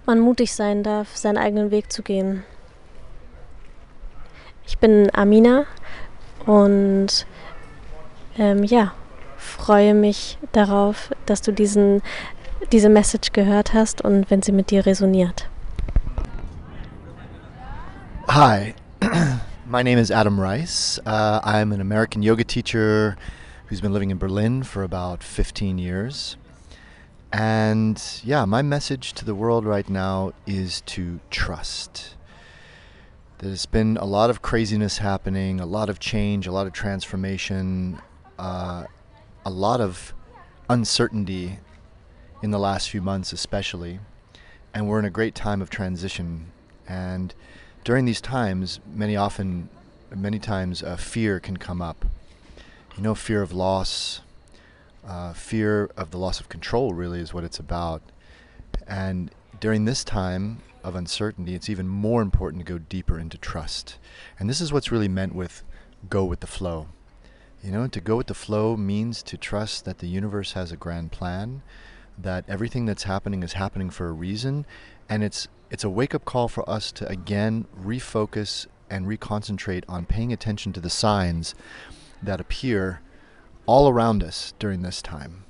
man 0.06 0.20
mutig 0.20 0.54
sein 0.54 0.84
darf, 0.84 1.16
seinen 1.16 1.38
eigenen 1.38 1.70
Weg 1.70 1.92
zu 1.92 2.02
gehen. 2.02 2.44
Ich 4.66 4.78
bin 4.78 5.10
Amina 5.14 5.66
und 6.46 7.26
ähm, 8.38 8.64
ja, 8.64 8.94
freue 9.38 9.94
mich 9.94 10.38
darauf, 10.52 11.12
dass 11.26 11.42
du 11.42 11.52
diesen, 11.52 12.02
diese 12.72 12.90
Message 12.90 13.32
gehört 13.34 13.74
hast 13.74 14.02
und 14.02 14.30
wenn 14.30 14.42
sie 14.42 14.52
mit 14.52 14.72
dir 14.72 14.86
resoniert. 14.86 15.50
Hi, 18.28 18.74
my 19.68 19.84
name 19.84 19.98
is 19.98 20.10
Adam 20.10 20.40
Rice. 20.40 20.98
Uh, 21.06 21.42
I'm 21.44 21.74
an 21.74 21.82
American 21.82 22.24
yoga 22.24 22.46
teacher 22.46 23.18
who's 23.66 23.82
been 23.82 23.92
living 23.92 24.12
in 24.12 24.18
Berlin 24.18 24.64
for 24.64 24.82
about 24.82 25.22
15 25.22 25.78
years. 25.78 26.38
And 27.34 28.02
yeah, 28.24 28.46
my 28.46 28.62
message 28.62 29.12
to 29.14 29.26
the 29.26 29.36
world 29.36 29.66
right 29.66 29.90
now 29.90 30.32
is 30.46 30.80
to 30.82 31.20
trust. 31.30 32.16
There's 33.40 33.66
been 33.66 33.98
a 33.98 34.06
lot 34.06 34.30
of 34.30 34.42
craziness 34.42 35.00
happening, 35.00 35.60
a 35.60 35.66
lot 35.66 35.90
of 35.90 36.00
change, 36.00 36.48
a 36.48 36.52
lot 36.52 36.66
of 36.66 36.72
transformation, 36.72 38.02
uh, 38.40 38.86
a 39.46 39.50
lot 39.50 39.82
of 39.82 40.14
uncertainty 40.70 41.60
in 42.42 42.52
the 42.52 42.60
last 42.60 42.90
few 42.90 43.02
months, 43.02 43.34
especially. 43.34 44.00
And 44.74 44.88
we're 44.88 45.00
in 45.00 45.06
a 45.06 45.10
great 45.10 45.36
time 45.36 45.62
of 45.62 45.70
transition. 45.70 46.54
And 46.88 47.36
during 47.88 48.04
these 48.04 48.20
times, 48.20 48.82
many 48.94 49.16
often, 49.16 49.70
many 50.14 50.40
times, 50.40 50.84
uh, 50.84 50.98
fear 50.98 51.40
can 51.40 51.56
come 51.56 51.82
up. 51.82 52.04
You 52.98 53.02
know, 53.02 53.16
fear 53.16 53.42
of 53.42 53.54
loss, 53.54 54.20
uh, 55.08 55.32
fear 55.32 55.90
of 55.96 56.12
the 56.12 56.18
loss 56.18 56.42
of 56.42 56.50
control, 56.50 56.94
really, 56.94 57.22
is 57.22 57.34
what 57.34 57.46
it's 57.46 57.60
about. 57.60 58.02
And 58.86 59.32
during 59.62 59.86
this 59.86 60.04
time 60.04 60.58
of 60.84 60.98
uncertainty, 60.98 61.56
it's 61.56 61.70
even 61.70 61.88
more 61.88 62.22
important 62.22 62.66
to 62.66 62.70
go 62.74 62.78
deeper 62.78 63.18
into 63.18 63.38
trust. 63.38 63.98
And 64.38 64.50
this 64.50 64.60
is 64.60 64.74
what's 64.74 64.92
really 64.92 65.08
meant 65.08 65.34
with 65.34 65.64
go 66.10 66.26
with 66.26 66.42
the 66.42 66.46
flow. 66.46 66.90
You 67.64 67.72
know, 67.72 67.88
to 67.88 68.02
go 68.02 68.18
with 68.18 68.28
the 68.28 68.34
flow 68.34 68.76
means 68.76 69.24
to 69.24 69.38
trust 69.38 69.86
that 69.86 70.00
the 70.00 70.08
universe 70.08 70.52
has 70.52 70.74
a 70.74 70.78
grand 70.78 71.14
plan, 71.14 71.62
that 72.18 72.44
everything 72.50 72.86
that's 72.86 73.04
happening 73.04 73.44
is 73.44 73.54
happening 73.54 73.90
for 73.90 74.10
a 74.10 74.12
reason, 74.12 74.66
and 75.10 75.24
it's 75.24 75.48
it's 75.70 75.84
a 75.84 75.90
wake-up 75.90 76.24
call 76.24 76.48
for 76.48 76.68
us 76.70 76.92
to 76.94 77.08
again 77.08 77.66
refocus 77.80 78.68
and 78.90 79.06
reconcentrate 79.06 79.84
on 79.90 80.06
paying 80.06 80.32
attention 80.32 80.72
to 80.74 80.80
the 80.80 80.90
signs 80.90 81.54
that 82.22 82.40
appear 82.40 83.02
all 83.66 83.90
around 83.90 84.24
us 84.24 84.54
during 84.60 84.82
this 84.82 85.02
time. 85.02 85.44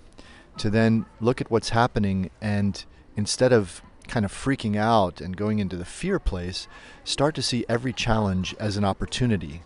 To 0.57 0.71
then 0.71 1.05
look 1.21 1.39
at 1.39 1.51
what's 1.51 1.69
happening 1.69 2.31
and 2.41 2.83
instead 3.15 3.53
of 3.53 3.83
kind 4.07 4.25
of 4.25 4.33
freaking 4.33 4.75
out 4.75 5.21
and 5.21 5.37
going 5.37 5.59
into 5.59 5.75
the 5.75 5.85
fear 5.85 6.17
place, 6.17 6.67
start 7.03 7.35
to 7.35 7.41
see 7.43 7.65
every 7.69 7.93
challenge 7.93 8.55
as 8.59 8.75
an 8.75 8.85
opportunity 8.85 9.61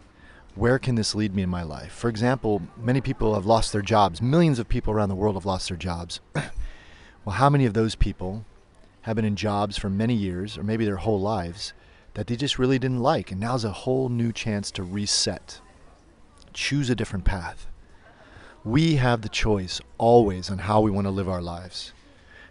where 0.56 0.80
can 0.80 0.96
this 0.96 1.16
lead 1.16 1.34
me 1.34 1.44
in 1.44 1.50
my 1.50 1.64
life? 1.64 1.94
For 1.94 2.10
example, 2.10 2.62
many 2.78 3.02
people 3.02 3.36
have 3.36 3.46
lost 3.46 3.72
their 3.72 3.82
jobs. 3.82 4.22
Millions 4.22 4.60
of 4.60 4.68
people 4.68 4.94
around 4.94 5.10
the 5.10 5.16
world 5.16 5.36
have 5.36 5.46
lost 5.46 5.70
their 5.70 5.78
jobs. 5.78 6.20
well, 7.26 7.36
how 7.36 7.50
many 7.50 7.66
of 7.66 7.74
those 7.74 7.96
people 7.96 8.46
have 9.04 9.16
been 9.16 9.26
in 9.26 9.36
jobs 9.36 9.78
for 9.78 9.90
many 9.90 10.14
years, 10.14 10.58
or 10.58 10.64
maybe 10.64 10.86
their 10.86 10.98
whole 10.98 11.20
lives, 11.20 11.74
that 12.14 12.28
they 12.28 12.36
just 12.36 12.60
really 12.60 12.80
didn't 12.80 13.00
like? 13.00 13.32
And 13.32 13.40
now's 13.40 13.64
a 13.64 13.72
whole 13.72 14.10
new 14.10 14.32
chance 14.32 14.72
to 14.72 14.84
reset. 14.84 15.62
choose 16.54 16.90
a 16.90 16.96
different 16.96 17.24
path. 17.24 17.68
We 18.64 18.98
have 18.98 19.22
the 19.22 19.30
choice 19.30 19.80
always 19.98 20.52
on 20.52 20.60
how 20.60 20.82
we 20.82 20.92
want 20.92 21.06
to 21.08 21.12
live 21.12 21.30
our 21.30 21.42
lives. 21.42 21.94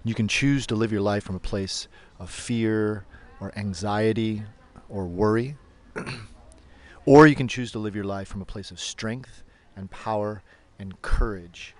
You 0.02 0.14
can 0.14 0.26
choose 0.26 0.66
to 0.68 0.74
live 0.74 0.90
your 0.90 1.02
life 1.02 1.22
from 1.22 1.36
a 1.36 1.40
place 1.40 1.86
of 2.18 2.30
fear 2.30 3.04
or 3.40 3.52
anxiety 3.56 4.42
or 4.88 5.06
worry, 5.06 5.56
or 7.04 7.26
you 7.26 7.34
can 7.34 7.46
choose 7.46 7.70
to 7.72 7.78
live 7.78 7.94
your 7.94 8.04
life 8.04 8.26
from 8.26 8.40
a 8.40 8.46
place 8.46 8.70
of 8.70 8.80
strength 8.80 9.42
and 9.76 9.90
power 9.90 10.42
and 10.78 11.00
courage 11.02 11.74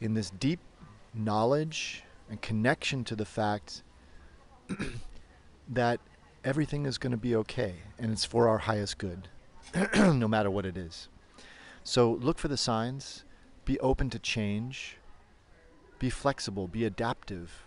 in 0.00 0.14
this 0.14 0.30
deep 0.30 0.60
knowledge 1.14 2.02
and 2.28 2.40
connection 2.40 3.04
to 3.04 3.16
the 3.16 3.24
fact 3.24 3.82
that 5.68 6.00
everything 6.44 6.86
is 6.86 6.98
going 6.98 7.10
to 7.10 7.16
be 7.16 7.34
okay 7.34 7.76
and 7.98 8.12
it's 8.12 8.24
for 8.24 8.48
our 8.48 8.58
highest 8.58 8.98
good, 8.98 9.28
no 9.96 10.28
matter 10.28 10.50
what 10.50 10.66
it 10.66 10.76
is. 10.76 11.08
So 11.84 12.12
look 12.12 12.38
for 12.38 12.48
the 12.48 12.56
signs, 12.56 13.24
be 13.64 13.78
open 13.80 14.10
to 14.10 14.18
change, 14.18 14.96
be 15.98 16.10
flexible, 16.10 16.68
be 16.68 16.84
adaptive, 16.84 17.64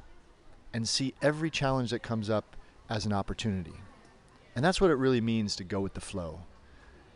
and 0.74 0.88
see 0.88 1.14
every 1.22 1.50
challenge 1.50 1.92
that 1.92 2.04
comes 2.04 2.30
up 2.30 2.56
as 2.90 3.06
an 3.06 3.14
opportunity. 3.14 3.74
And 4.56 4.64
that's 4.64 4.82
what 4.82 4.92
it 4.92 4.96
really 4.96 5.22
means 5.22 5.56
to 5.56 5.64
go 5.64 5.80
with 5.80 5.94
the 5.94 6.02
flow. 6.02 6.42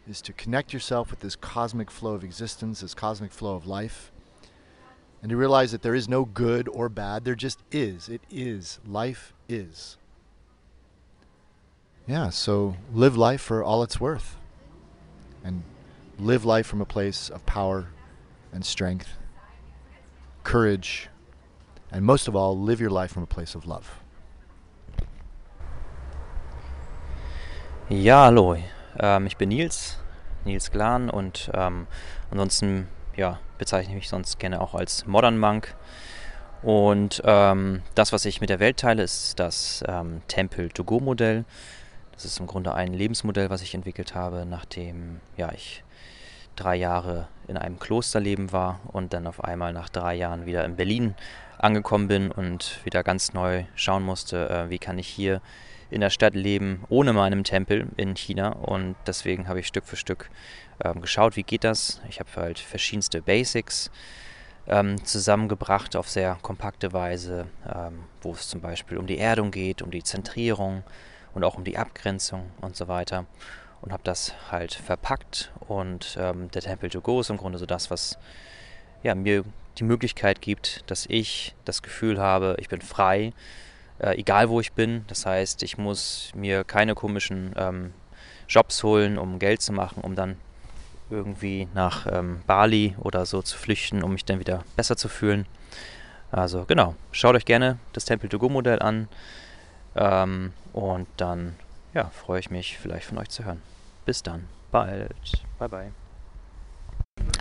Is 0.08 0.22
to 0.22 0.34
connect 0.34 0.72
yourself 0.72 1.10
with 1.10 1.22
this 1.22 1.36
cosmic 1.36 1.90
flow 1.90 2.14
of 2.14 2.24
existence, 2.24 2.82
this 2.82 2.94
cosmic 2.94 3.32
flow 3.32 3.56
of 3.56 3.66
life, 3.66 4.12
and 5.26 5.32
to 5.32 5.38
realize 5.38 5.72
that 5.72 5.82
there 5.82 5.96
is 5.96 6.08
no 6.08 6.24
good 6.24 6.70
or 6.70 6.88
bad, 6.88 7.26
there 7.26 7.34
just 7.34 7.58
is. 7.72 8.10
It 8.10 8.22
is. 8.30 8.80
Life 8.86 9.34
is. 9.50 9.98
Yeah, 12.06 12.30
so 12.30 12.76
live 12.94 13.18
life 13.18 13.42
for 13.42 13.64
all 13.64 13.82
it's 13.82 14.00
worth. 14.00 14.38
And 15.44 15.64
live 16.20 16.46
life 16.46 16.68
from 16.68 16.80
a 16.80 16.86
place 16.86 17.32
of 17.32 17.44
power 17.48 17.88
and 18.54 18.64
strength, 18.64 19.18
courage, 20.44 21.10
and 21.92 22.06
most 22.06 22.28
of 22.28 22.36
all, 22.36 22.56
live 22.56 22.80
your 22.80 22.92
life 22.92 23.12
from 23.12 23.24
a 23.24 23.26
place 23.26 23.56
of 23.56 23.66
love. 23.66 24.04
Ja, 27.90 28.26
hallo. 28.26 28.58
Ähm, 29.00 29.26
ich 29.26 29.38
bin 29.38 29.50
Nils, 29.50 29.98
Nils 30.46 30.70
Glan 30.70 31.10
und 31.10 31.50
ähm, 31.56 31.88
ansonsten 32.30 32.90
ja, 33.16 33.40
bezeichne 33.58 33.94
ich 33.94 33.96
mich 33.96 34.10
sonst 34.10 34.40
gerne 34.40 34.62
auch 34.62 34.76
als 34.76 35.06
Modern 35.06 35.38
Monk. 35.38 35.76
Und 36.62 37.22
ähm, 37.26 37.84
das, 37.94 38.12
was 38.12 38.26
ich 38.26 38.42
mit 38.42 38.50
der 38.50 38.60
Welt 38.60 38.78
teile, 38.78 39.04
ist 39.04 39.40
das 39.40 39.84
ähm, 39.88 40.22
Temple-to-Go-Modell. 40.28 41.46
Das 42.14 42.26
ist 42.26 42.40
im 42.40 42.48
Grunde 42.48 42.74
ein 42.74 42.94
Lebensmodell, 42.94 43.50
was 43.50 43.62
ich 43.62 43.76
entwickelt 43.76 44.16
habe, 44.16 44.46
nachdem 44.50 45.20
ja, 45.38 45.52
ich 45.52 45.84
drei 46.56 46.76
Jahre 46.76 47.28
in 47.48 47.58
einem 47.58 47.78
Klosterleben 47.78 48.52
war 48.52 48.80
und 48.88 49.14
dann 49.14 49.28
auf 49.28 49.44
einmal 49.44 49.74
nach 49.74 49.90
drei 49.90 50.16
Jahren 50.16 50.46
wieder 50.46 50.64
in 50.66 50.76
Berlin 50.76 51.16
angekommen 51.58 52.08
bin 52.08 52.32
und 52.32 52.80
wieder 52.84 53.04
ganz 53.04 53.34
neu 53.34 53.66
schauen 53.76 54.04
musste, 54.04 54.50
äh, 54.50 54.70
wie 54.70 54.80
kann 54.80 54.98
ich 54.98 55.08
hier 55.08 55.42
in 55.90 56.02
der 56.02 56.10
Stadt 56.10 56.34
leben 56.34 56.84
ohne 56.90 57.14
meinem 57.14 57.44
Tempel 57.44 57.88
in 57.98 58.16
China. 58.16 58.50
Und 58.50 58.96
deswegen 59.06 59.48
habe 59.48 59.60
ich 59.60 59.68
Stück 59.68 59.86
für 59.86 59.96
Stück 59.96 60.30
ähm, 60.84 61.02
geschaut, 61.02 61.36
wie 61.36 61.44
geht 61.44 61.64
das. 61.64 62.02
Ich 62.10 62.20
habe 62.20 62.30
halt 62.36 62.60
verschiedenste 62.60 63.22
Basics 63.22 63.92
ähm, 64.68 65.04
zusammengebracht 65.06 65.96
auf 65.96 66.10
sehr 66.10 66.38
kompakte 66.42 66.94
Weise, 66.94 67.48
ähm, 67.72 68.04
wo 68.22 68.32
es 68.32 68.48
zum 68.50 68.62
Beispiel 68.62 68.98
um 68.98 69.08
die 69.08 69.18
Erdung 69.18 69.52
geht, 69.52 69.82
um 69.82 69.92
die 69.92 70.04
Zentrierung 70.04 70.84
und 71.34 71.44
auch 71.44 71.56
um 71.58 71.64
die 71.64 71.78
Abgrenzung 71.78 72.52
und 72.62 72.76
so 72.76 72.88
weiter. 72.88 73.26
Und 73.82 73.92
habe 73.92 74.04
das 74.04 74.34
halt 74.52 74.74
verpackt 74.74 75.52
und 75.68 76.18
ähm, 76.20 76.50
der 76.52 76.64
Temple 76.64 76.90
to 76.90 77.02
Go 77.02 77.22
ist 77.22 77.30
im 77.30 77.38
Grunde 77.38 77.60
so 77.60 77.68
das, 77.68 77.92
was 77.92 78.18
ja, 79.04 79.14
mir 79.14 79.44
die 79.78 79.84
Möglichkeit 79.84 80.42
gibt, 80.42 80.90
dass 80.90 81.06
ich 81.08 81.54
das 81.66 81.84
Gefühl 81.84 82.20
habe, 82.20 82.56
ich 82.60 82.70
bin 82.70 82.82
frei, 82.82 83.34
äh, 84.00 84.18
egal 84.18 84.50
wo 84.50 84.60
ich 84.60 84.74
bin. 84.74 85.06
Das 85.08 85.28
heißt, 85.28 85.62
ich 85.62 85.78
muss 85.78 86.32
mir 86.34 86.64
keine 86.64 86.96
komischen 86.96 87.54
ähm, 87.56 87.94
Jobs 88.48 88.82
holen, 88.84 89.20
um 89.20 89.38
Geld 89.38 89.62
zu 89.62 89.74
machen, 89.74 90.02
um 90.02 90.16
dann 90.16 90.38
irgendwie 91.10 91.68
nach 91.74 92.08
ähm, 92.12 92.42
Bali 92.48 92.96
oder 93.00 93.26
so 93.26 93.42
zu 93.42 93.58
flüchten, 93.58 94.04
um 94.04 94.14
mich 94.14 94.26
dann 94.26 94.40
wieder 94.40 94.64
besser 94.76 94.98
zu 94.98 95.08
fühlen. 95.08 95.46
Also 96.32 96.66
genau, 96.66 96.96
schaut 97.12 97.36
euch 97.36 97.46
gerne 97.46 97.78
das 97.94 98.06
Temple 98.06 98.30
to 98.30 98.40
Go 98.40 98.50
Modell 98.50 98.82
an 98.82 99.08
ähm, 99.96 100.54
und 100.74 101.08
dann 101.18 101.56
ja, 101.94 102.10
freue 102.10 102.40
ich 102.40 102.50
mich 102.50 102.78
vielleicht 102.78 103.06
von 103.06 103.18
euch 103.18 103.30
zu 103.30 103.46
hören. 103.46 103.62
Bis 104.06 104.22
dann, 104.22 104.46
bald, 104.72 105.14
bye 105.60 105.70
bye. 105.70 105.92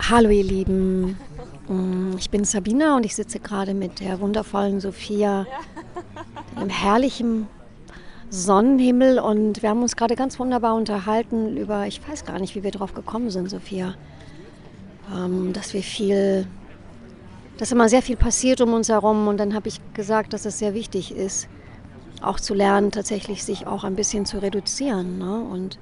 Hallo 0.09 0.29
ihr 0.29 0.43
Lieben, 0.43 1.17
mm, 1.67 2.15
ich 2.17 2.29
bin 2.29 2.45
Sabina 2.45 2.95
und 2.95 3.05
ich 3.05 3.15
sitze 3.15 3.39
gerade 3.39 3.73
mit 3.73 3.99
der 3.99 4.19
wundervollen 4.19 4.79
Sophia 4.79 5.45
einem 6.55 6.69
herrlichen 6.69 7.47
Sonnenhimmel 8.29 9.19
und 9.19 9.61
wir 9.61 9.69
haben 9.69 9.81
uns 9.81 9.95
gerade 9.95 10.15
ganz 10.15 10.39
wunderbar 10.39 10.75
unterhalten 10.75 11.57
über, 11.57 11.87
ich 11.87 12.01
weiß 12.07 12.25
gar 12.25 12.39
nicht, 12.39 12.55
wie 12.55 12.63
wir 12.63 12.71
drauf 12.71 12.93
gekommen 12.93 13.29
sind, 13.29 13.49
Sophia, 13.49 13.95
ähm, 15.15 15.53
dass 15.53 15.73
wir 15.73 15.83
viel, 15.83 16.47
dass 17.57 17.71
immer 17.71 17.89
sehr 17.89 18.01
viel 18.01 18.17
passiert 18.17 18.61
um 18.61 18.73
uns 18.73 18.89
herum 18.89 19.27
und 19.27 19.37
dann 19.37 19.53
habe 19.53 19.67
ich 19.67 19.79
gesagt, 19.93 20.33
dass 20.33 20.45
es 20.45 20.59
sehr 20.59 20.73
wichtig 20.73 21.15
ist, 21.15 21.47
auch 22.21 22.39
zu 22.39 22.53
lernen, 22.53 22.91
tatsächlich 22.91 23.43
sich 23.43 23.67
auch 23.67 23.83
ein 23.83 23.95
bisschen 23.95 24.25
zu 24.25 24.41
reduzieren 24.41 25.19
ne? 25.19 25.39
und 25.39 25.79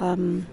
ähm, 0.00 0.46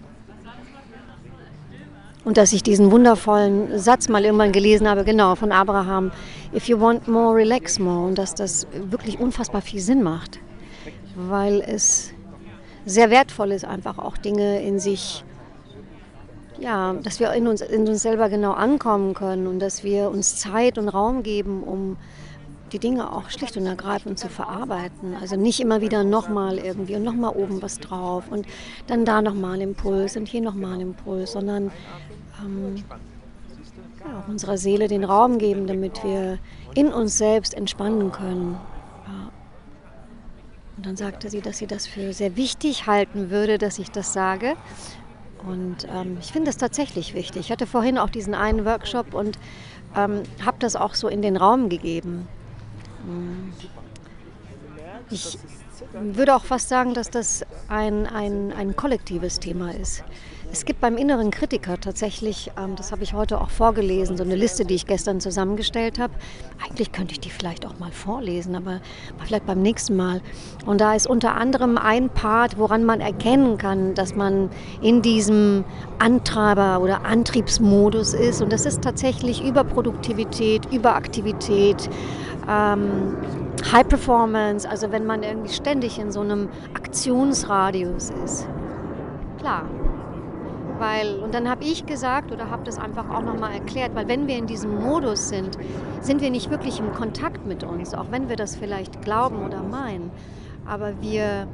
und 2.26 2.38
dass 2.38 2.52
ich 2.54 2.64
diesen 2.64 2.92
wundervollen 2.92 3.78
Satz 3.78 4.10
mal 4.10 4.26
irgendwann 4.26 4.52
gelesen 4.52 4.90
habe, 4.90 5.04
genau, 5.04 5.36
von 5.36 5.52
Abraham, 5.52 6.12
if 6.56 6.68
you 6.68 6.80
want 6.80 7.08
more, 7.08 7.36
relax 7.36 7.78
more. 7.78 8.08
Und 8.08 8.18
dass 8.18 8.34
das 8.34 8.66
wirklich 8.90 9.20
unfassbar 9.20 9.62
viel 9.62 9.80
Sinn 9.80 10.02
macht, 10.02 10.40
weil 11.16 11.62
es 11.62 12.14
sehr 12.86 13.10
wertvoll 13.10 13.52
ist, 13.52 13.66
einfach 13.66 13.98
auch 13.98 14.18
Dinge 14.18 14.62
in 14.62 14.80
sich, 14.80 15.24
ja, 16.60 16.94
dass 16.94 17.20
wir 17.20 17.34
in 17.34 17.48
uns, 17.48 17.62
in 17.62 17.88
uns 17.88 18.02
selber 18.02 18.30
genau 18.30 18.52
ankommen 18.52 19.14
können 19.14 19.48
und 19.48 19.60
dass 19.60 19.84
wir 19.84 20.12
uns 20.12 20.38
Zeit 20.38 20.78
und 20.78 20.90
Raum 20.90 21.24
geben, 21.24 21.64
um 21.64 21.98
die 22.72 22.80
Dinge 22.80 23.12
auch 23.12 23.30
schlicht 23.30 23.58
und 23.58 23.66
ergreifend 23.66 24.20
zu 24.20 24.28
verarbeiten. 24.28 25.16
Also 25.20 25.36
nicht 25.36 25.60
immer 25.60 25.82
wieder 25.82 26.04
nochmal 26.04 26.58
irgendwie 26.58 26.96
und 26.96 27.04
nochmal 27.04 27.36
oben 27.36 27.62
was 27.62 27.80
drauf 27.80 28.26
und 28.30 28.46
dann 28.88 29.06
da 29.06 29.22
nochmal 29.22 29.62
Impuls 29.62 30.18
und 30.18 30.28
hier 30.28 30.42
nochmal 30.42 30.82
Impuls, 30.82 31.32
sondern 31.32 31.72
ähm, 32.44 32.84
ja, 34.00 34.20
auch 34.20 34.28
unserer 34.28 34.58
Seele 34.58 34.88
den 34.88 35.04
Raum 35.04 35.38
geben, 35.38 35.68
damit 35.68 36.04
wir 36.04 36.38
in 36.74 36.92
uns 36.92 37.18
selbst 37.18 37.54
entspannen 37.54 38.12
können. 38.12 38.58
Und 40.78 40.86
dann 40.86 40.98
sagte 40.98 41.30
sie, 41.30 41.42
dass 41.42 41.58
sie 41.58 41.68
das 41.68 41.88
für 41.88 42.14
sehr 42.14 42.36
wichtig 42.36 42.88
halten 42.88 43.30
würde, 43.30 43.58
dass 43.58 43.80
ich 43.80 43.92
das 43.92 44.14
sage. 44.14 44.56
Und 45.48 45.88
ähm, 45.94 46.18
ich 46.20 46.32
finde 46.32 46.48
das 46.48 46.58
tatsächlich 46.58 47.14
wichtig. 47.14 47.42
Ich 47.42 47.52
hatte 47.52 47.68
vorhin 47.68 47.98
auch 47.98 48.10
diesen 48.10 48.34
einen 48.34 48.66
Workshop 48.66 49.14
und 49.14 49.38
ähm, 49.96 50.24
habe 50.44 50.58
das 50.60 50.76
auch 50.76 50.96
so 50.96 51.08
in 51.08 51.22
den 51.22 51.38
Raum 51.38 51.70
gegeben. 51.70 52.28
Mm. 53.06 53.54
Ich 55.12 55.38
würde 55.94 56.36
auch 56.36 56.44
fast 56.44 56.70
sagen, 56.70 56.94
dass 56.94 57.10
das 57.12 57.46
ein, 57.68 58.08
ein, 58.08 58.52
ein 58.52 58.76
kollektives 58.76 59.40
Thema 59.40 59.72
ist. 59.72 60.04
Es 60.56 60.64
gibt 60.64 60.80
beim 60.80 60.96
inneren 60.96 61.32
Kritiker 61.32 61.78
tatsächlich, 61.82 62.50
ähm, 62.58 62.78
das 62.78 62.94
habe 62.94 63.04
ich 63.04 63.14
heute 63.14 63.42
auch 63.42 63.50
vorgelesen, 63.50 64.16
so 64.16 64.24
eine 64.24 64.38
Liste, 64.38 64.64
die 64.64 64.76
ich 64.76 64.88
gestern 64.88 65.20
zusammengestellt 65.20 66.00
habe. 66.00 66.14
Eigentlich 66.66 66.94
könnte 66.94 67.12
ich 67.12 67.20
die 67.20 67.30
vielleicht 67.30 67.66
auch 67.66 67.78
mal 67.78 67.92
vorlesen, 67.92 68.56
aber 68.56 68.80
vielleicht 69.22 69.46
beim 69.46 69.62
nächsten 69.62 69.98
Mal. 69.98 70.22
Und 70.66 70.80
da 70.80 70.96
ist 70.96 71.08
unter 71.08 71.36
anderem 71.36 71.78
ein 71.78 72.10
Part, 72.10 72.58
woran 72.58 72.86
man 72.86 73.02
erkennen 73.02 73.58
kann, 73.58 73.96
dass 73.96 74.16
man 74.16 74.50
in 74.82 75.02
diesem 75.02 75.66
Antreiber- 76.00 76.80
oder 76.80 77.04
Antriebsmodus 77.04 78.14
ist. 78.14 78.42
Und 78.42 78.54
das 78.54 78.66
ist 78.66 78.82
tatsächlich 78.82 79.44
Überproduktivität, 79.44 80.72
Überaktivität. 80.72 81.90
Ähm, 82.50 83.18
High 83.74 83.90
Performance, 83.90 84.70
also 84.70 84.94
wenn 84.94 85.06
man 85.06 85.22
irgendwie 85.22 85.52
ständig 85.52 86.00
in 86.00 86.14
so 86.14 86.22
einem 86.22 86.48
Aktionsradius 86.76 88.14
ist. 88.24 88.48
Klar, 89.38 89.66
weil, 90.80 91.20
und 91.20 91.34
dann 91.34 91.50
habe 91.50 91.64
ich 91.64 91.86
gesagt 91.86 92.32
oder 92.32 92.50
habe 92.50 92.64
das 92.64 92.78
einfach 92.78 93.10
auch 93.10 93.22
nochmal 93.22 93.54
erklärt, 93.54 93.96
weil 93.96 94.08
wenn 94.08 94.28
wir 94.28 94.38
in 94.38 94.48
diesem 94.48 94.76
Modus 94.82 95.30
sind, 95.30 95.58
sind 96.02 96.22
wir 96.22 96.30
nicht 96.30 96.50
wirklich 96.50 96.80
im 96.80 96.92
Kontakt 96.94 97.46
mit 97.46 97.64
uns, 97.64 97.94
auch 97.94 98.12
wenn 98.12 98.30
wir 98.30 98.36
das 98.36 98.56
vielleicht 98.56 99.02
glauben 99.02 99.46
oder 99.46 99.64
meinen. 99.64 100.12
Aber 100.66 101.02
wir, 101.02 101.48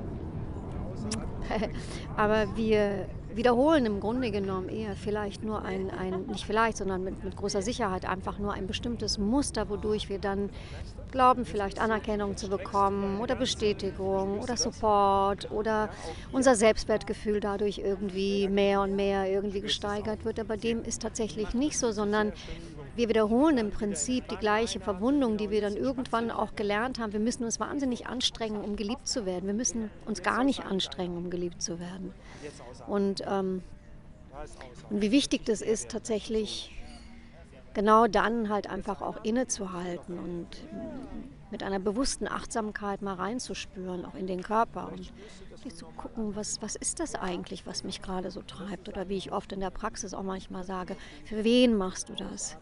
aber 2.18 2.46
wir 2.56 3.08
wiederholen 3.36 3.86
im 3.86 4.00
Grunde 4.00 4.32
genommen 4.32 4.70
eher 4.70 4.96
vielleicht 4.96 5.44
nur 5.44 5.63
ein, 5.63 5.89
ein 5.89 6.26
nicht 6.28 6.46
vielleicht, 6.46 6.78
sondern 6.78 7.04
mit, 7.04 7.24
mit 7.24 7.36
großer 7.36 7.62
Sicherheit 7.62 8.06
einfach 8.06 8.39
nur 8.39 8.54
ein 8.54 8.67
bestimmtes 8.67 9.17
Muster, 9.17 9.70
wodurch 9.70 10.10
wir 10.10 10.20
dann 10.20 10.50
glauben, 11.12 11.46
vielleicht 11.46 11.80
Anerkennung 11.80 12.38
zu 12.38 12.50
bekommen 12.50 13.20
oder 13.20 13.36
Bestätigung 13.36 14.39
oder 14.39 14.58
Support 14.58 15.52
oder 15.52 15.89
unser 16.32 16.56
Selbstwertgefühl 16.56 17.39
dadurch 17.39 17.80
irgendwie 17.80 18.48
mehr 18.48 18.82
und 18.82 18.96
mehr 18.96 19.30
irgendwie 19.30 19.62
gesteigert 19.62 20.26
wird. 20.26 20.39
Aber 20.39 20.58
dem 20.58 20.84
ist 20.84 21.02
tatsächlich 21.02 21.54
nicht 21.54 21.78
so, 21.78 21.91
sondern 21.91 22.34
wir 22.96 23.10
wiederholen 23.10 23.58
im 23.58 23.72
Prinzip 23.72 24.28
die 24.28 24.38
gleiche 24.38 24.80
Verwundung, 24.80 25.38
die 25.38 25.50
wir 25.50 25.62
dann 25.62 25.76
irgendwann 25.76 26.30
auch 26.30 26.56
gelernt 26.56 27.00
haben. 27.00 27.14
Wir 27.14 27.20
müssen 27.20 27.44
uns 27.46 27.60
wahnsinnig 27.60 28.08
anstrengen, 28.08 28.62
um 28.62 28.76
geliebt 28.76 29.08
zu 29.08 29.26
werden. 29.26 29.48
Wir 29.48 29.54
müssen 29.54 29.90
uns 30.06 30.22
gar 30.22 30.44
nicht 30.44 30.66
anstrengen, 30.66 31.18
um 31.18 31.30
geliebt 31.30 31.62
zu 31.62 31.80
werden. 31.80 32.14
Und, 32.88 33.24
ähm, 33.28 33.64
und 34.90 35.02
wie 35.02 35.12
wichtig 35.12 35.46
das 35.46 35.62
ist, 35.62 35.90
tatsächlich 35.90 36.72
genau 37.74 38.08
dann 38.08 38.50
halt 38.50 38.70
einfach 38.70 39.02
auch 39.02 39.24
innezuhalten 39.24 40.20
und 40.20 40.48
mit 41.52 41.64
einer 41.64 41.80
bewussten 41.80 42.28
Achtsamkeit 42.28 43.02
mal 43.02 43.16
reinzuspüren, 43.16 44.06
auch 44.06 44.16
in 44.16 44.28
den 44.28 44.42
Körper 44.42 44.92
und 44.92 45.12
zu 45.76 45.86
gucken, 45.86 46.36
was, 46.36 46.62
was 46.62 46.76
ist 46.76 47.00
das 47.00 47.16
eigentlich, 47.16 47.66
was 47.68 47.84
mich 47.84 48.02
gerade 48.02 48.32
so 48.32 48.42
treibt 48.42 48.90
oder 48.90 49.10
wie 49.10 49.18
ich 49.18 49.32
oft 49.32 49.52
in 49.52 49.60
der 49.60 49.70
Praxis 49.70 50.14
auch 50.14 50.24
manchmal 50.24 50.64
sage, 50.64 50.96
für 51.26 51.44
wen 51.44 51.78
machst 51.78 52.10
du 52.10 52.14
das? 52.14 52.58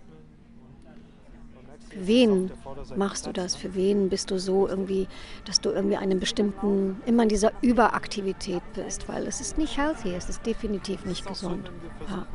Für 1.89 2.07
wen 2.07 2.51
machst 2.95 3.25
du 3.25 3.31
das? 3.31 3.55
Für 3.55 3.73
wen 3.73 4.09
bist 4.09 4.29
du 4.29 4.39
so 4.39 4.67
irgendwie, 4.67 5.07
dass 5.45 5.59
du 5.59 5.71
irgendwie 5.71 5.97
einen 5.97 6.19
bestimmten, 6.19 7.01
immer 7.05 7.23
in 7.23 7.29
dieser 7.29 7.51
Überaktivität 7.61 8.61
bist? 8.75 9.09
Weil 9.09 9.25
es 9.25 9.41
ist 9.41 9.57
nicht 9.57 9.77
healthy, 9.77 10.13
es 10.13 10.29
ist 10.29 10.45
definitiv 10.45 11.05
nicht 11.05 11.25
gesund. 11.25 11.71
Ja. 12.07 12.27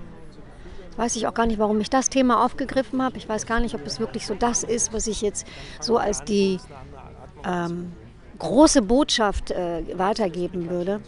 Weiß 0.97 1.17
ich 1.17 1.27
auch 1.27 1.35
gar 1.35 1.47
nicht, 1.47 1.59
warum 1.59 1.81
ich 1.81 1.91
das 1.91 2.09
Thema 2.09 2.45
aufgegriffen 2.45 3.03
habe. 3.03 3.17
Ich 3.17 3.29
weiß 3.29 3.47
gar 3.47 3.61
nicht, 3.61 3.75
ob 3.75 3.87
es 3.87 4.01
wirklich 4.01 4.27
so 4.27 4.35
das 4.35 4.63
ist, 4.65 4.93
was 4.93 5.07
ich 5.07 5.23
jetzt 5.23 5.47
so 5.81 5.99
als 5.99 6.23
die 6.25 6.59
ähm, 7.45 7.93
große 8.39 8.83
Botschaft 8.83 9.51
äh, 9.51 9.83
weitergeben 9.99 10.69
würde. 10.71 11.01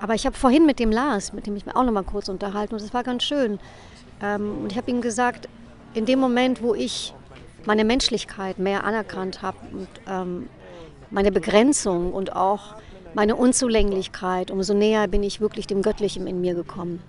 Aber 0.00 0.14
ich 0.14 0.26
habe 0.26 0.36
vorhin 0.36 0.66
mit 0.66 0.78
dem 0.78 0.90
Lars, 0.90 1.32
mit 1.32 1.46
dem 1.46 1.56
ich 1.56 1.64
mich 1.64 1.74
auch 1.74 1.84
noch 1.84 1.92
mal 1.92 2.04
kurz 2.04 2.28
unterhalten 2.28 2.74
und 2.74 2.82
das 2.82 2.92
war 2.92 3.02
ganz 3.02 3.22
schön. 3.22 3.58
Ähm, 4.22 4.58
und 4.62 4.72
ich 4.72 4.78
habe 4.78 4.90
ihm 4.90 5.00
gesagt, 5.00 5.48
in 5.94 6.04
dem 6.04 6.18
Moment, 6.18 6.62
wo 6.62 6.74
ich 6.74 7.14
meine 7.66 7.84
Menschlichkeit 7.84 8.58
mehr 8.58 8.84
anerkannt 8.84 9.42
habe 9.42 9.58
und 9.72 9.88
ähm, 10.08 10.48
meine 11.10 11.32
Begrenzung 11.32 12.12
und 12.12 12.34
auch 12.34 12.76
meine 13.14 13.36
Unzulänglichkeit, 13.36 14.50
umso 14.50 14.74
näher 14.74 15.08
bin 15.08 15.22
ich 15.22 15.40
wirklich 15.40 15.66
dem 15.66 15.82
Göttlichen 15.82 16.26
in 16.26 16.40
mir 16.40 16.54
gekommen. 16.54 17.02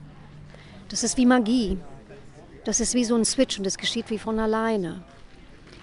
Das 0.89 1.03
ist 1.03 1.17
wie 1.17 1.25
Magie. 1.25 1.77
Das 2.63 2.79
ist 2.79 2.93
wie 2.93 3.05
so 3.05 3.15
ein 3.15 3.25
Switch 3.25 3.57
und 3.57 3.65
das 3.65 3.77
geschieht 3.77 4.09
wie 4.09 4.17
von 4.17 4.39
alleine. 4.39 5.01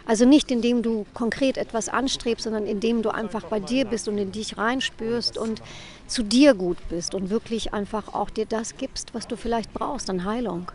Also 0.06 0.26
nicht 0.26 0.50
indem 0.50 0.82
du 0.82 1.06
konkret 1.14 1.56
etwas 1.56 1.88
anstrebst, 1.88 2.44
sondern 2.44 2.66
indem 2.66 3.02
du 3.02 3.10
einfach 3.10 3.44
bei 3.44 3.58
dir 3.58 3.86
bist 3.86 4.06
und 4.06 4.18
in 4.18 4.32
dich 4.32 4.58
reinspürst 4.58 5.38
und 5.38 5.62
zu 6.06 6.22
dir 6.22 6.54
gut 6.54 6.76
bist 6.90 7.14
und 7.14 7.30
wirklich 7.30 7.72
einfach 7.72 8.12
auch 8.12 8.28
dir 8.28 8.44
das 8.44 8.76
gibst, 8.76 9.14
was 9.14 9.26
du 9.26 9.36
vielleicht 9.36 9.72
brauchst 9.72 10.10
an 10.10 10.24
Heilung. 10.24 10.70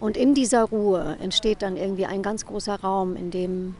Und 0.00 0.16
in 0.16 0.34
dieser 0.34 0.64
Ruhe 0.64 1.18
entsteht 1.20 1.60
dann 1.60 1.76
irgendwie 1.76 2.06
ein 2.06 2.22
ganz 2.22 2.46
großer 2.46 2.80
Raum, 2.80 3.16
in 3.16 3.30
dem 3.30 3.74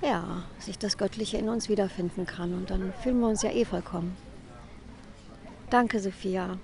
ja, 0.00 0.44
sich 0.60 0.78
das 0.78 0.96
Göttliche 0.96 1.38
in 1.38 1.48
uns 1.48 1.68
wiederfinden 1.68 2.24
kann. 2.24 2.54
Und 2.54 2.70
dann 2.70 2.92
fühlen 3.02 3.20
wir 3.20 3.28
uns 3.28 3.42
ja 3.42 3.50
eh 3.50 3.64
vollkommen. 3.64 4.16
Danke, 5.70 5.98
Sophia. 5.98 6.58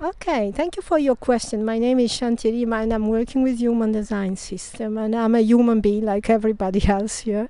Okay, 0.00 0.52
thank 0.52 0.76
you 0.76 0.82
for 0.82 0.98
your 0.98 1.16
question. 1.16 1.64
My 1.64 1.78
name 1.78 1.98
is 1.98 2.12
Shanti 2.12 2.50
Rima 2.50 2.82
and 2.82 2.92
I'm 2.92 3.08
working 3.08 3.42
with 3.42 3.58
Human 3.58 3.92
Design 3.92 4.36
System 4.36 4.98
and 4.98 5.14
I'm 5.14 5.34
a 5.34 5.40
human 5.40 5.80
being 5.80 6.04
like 6.04 6.28
everybody 6.28 6.86
else 6.86 7.20
here 7.20 7.48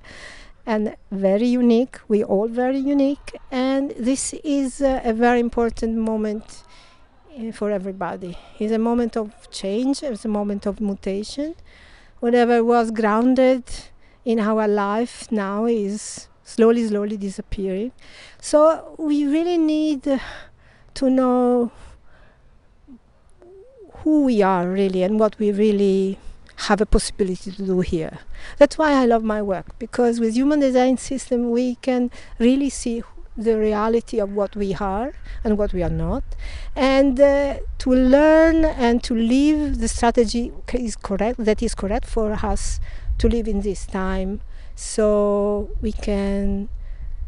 and 0.65 0.95
very 1.11 1.47
unique. 1.47 1.99
We 2.07 2.23
all 2.23 2.47
very 2.47 2.79
unique 2.79 3.37
and 3.51 3.91
this 3.99 4.35
is 4.45 4.81
a, 4.81 5.01
a 5.05 5.13
very 5.13 5.41
important 5.41 5.97
moment 5.97 6.45
uh, 6.45 6.74
Eh, 7.37 7.51
for 7.51 7.71
everybody. 7.73 8.39
It's 8.61 8.73
a 8.73 8.79
moment 8.79 9.17
of 9.17 9.51
change, 9.51 10.05
it's 10.05 10.25
a 10.25 10.29
moment 10.29 10.67
of 10.67 10.81
mutation. 10.81 11.57
Whatever 12.21 12.63
was 12.63 12.93
grounded 12.93 13.65
in 14.25 14.39
our 14.39 14.69
life 14.69 15.31
now 15.33 15.67
is 15.67 16.29
slowly, 16.45 16.87
slowly 16.87 17.17
disappearing. 17.17 17.91
So 18.41 18.95
we 18.99 19.27
really 19.27 19.59
need 19.59 20.21
to 20.95 21.11
know 21.11 21.73
who 23.99 24.25
we 24.25 24.41
are 24.41 24.69
really 24.69 25.03
and 25.03 25.19
what 25.19 25.37
we 25.41 25.51
really 25.51 26.19
have 26.69 26.81
a 26.81 26.87
possibility 26.87 27.51
to 27.51 27.63
do 27.67 27.81
here. 27.81 28.21
That's 28.59 28.79
why 28.79 28.93
I 28.93 29.07
love 29.07 29.25
my 29.25 29.43
work 29.43 29.77
because 29.81 30.21
with 30.21 30.35
human 30.35 30.61
design 30.61 30.99
system 30.99 31.51
we 31.51 31.75
can 31.77 32.13
really 32.39 32.71
see 32.71 33.03
the 33.37 33.59
reality 33.59 34.21
of 34.21 34.31
what 34.33 34.55
we 34.55 34.75
are 34.75 35.13
and 35.43 35.59
what 35.59 35.73
we 35.73 35.83
are 35.83 35.91
not. 35.91 36.23
And 36.77 37.21
uh, 37.21 37.59
to 37.79 37.91
learn 37.91 38.65
and 38.65 39.03
to 39.05 39.15
live 39.15 39.81
the 39.81 39.89
strategy 39.89 40.53
is 40.73 40.97
correct 40.97 41.45
that 41.45 41.63
is 41.63 41.75
correct 41.75 42.07
for 42.07 42.33
us 42.33 42.81
to 43.19 43.29
live 43.29 43.49
in 43.49 43.61
this 43.61 43.87
time. 43.87 44.41
So 44.77 45.71
we 45.81 45.93
can 45.93 46.69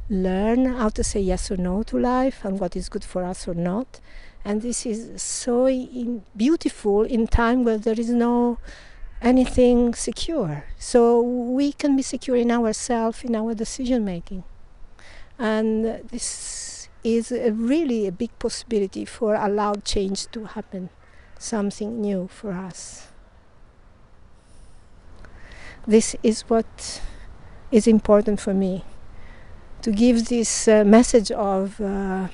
learn 0.09 0.67
how 0.67 0.89
to 0.91 1.03
say 1.03 1.21
yes 1.21 1.51
or 1.51 1.57
no 1.57 1.83
to 1.85 1.99
life 1.99 2.45
and 2.45 2.61
what 2.61 2.77
is 2.77 2.89
good 2.89 3.05
for 3.05 3.25
us 3.25 3.49
or 3.49 3.55
not. 3.55 4.01
And 4.45 4.63
this 4.63 4.87
is 4.87 5.21
so 5.21 5.67
in 5.69 6.23
beautiful 6.37 7.03
in 7.03 7.27
time 7.27 7.65
where 7.65 7.79
there 7.79 7.99
is 7.99 8.11
no 8.11 8.59
anything 9.21 9.95
secure. 9.95 10.65
So 10.79 11.21
we 11.21 11.73
can 11.73 11.97
be 11.97 12.03
secure 12.03 12.37
in 12.37 12.53
ourselves 12.53 13.25
in 13.25 13.35
our 13.35 13.55
decision 13.55 14.05
making 14.05 14.45
and 15.39 15.85
this 16.11 16.89
is 17.05 17.31
a 17.31 17.53
really 17.53 18.07
a 18.07 18.13
big 18.13 18.37
possibility 18.39 19.05
for 19.05 19.35
allowed 19.35 19.85
change 19.85 20.27
to 20.29 20.45
happen 20.45 20.89
something 21.39 22.01
new 22.01 22.29
for 22.29 22.53
us 22.53 23.09
this 25.87 26.17
is 26.23 26.43
what 26.43 27.01
is 27.71 27.87
important 27.87 28.41
for 28.41 28.55
me 28.55 28.85
to 29.83 29.93
give 29.93 30.29
this 30.29 30.67
uh, 30.67 30.83
message 30.85 31.31
of 31.31 31.81
uh, 31.81 32.29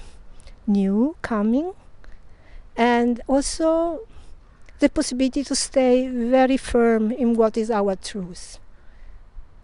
new 0.67 1.17
coming 1.23 1.73
and 2.77 3.21
also 3.27 4.07
the 4.79 4.88
possibility 4.88 5.45
to 5.45 5.55
stay 5.55 6.09
very 6.09 6.57
firm 6.57 7.12
in 7.12 7.35
what 7.35 7.57
is 7.57 7.71
our 7.71 7.95
truth. 7.95 8.59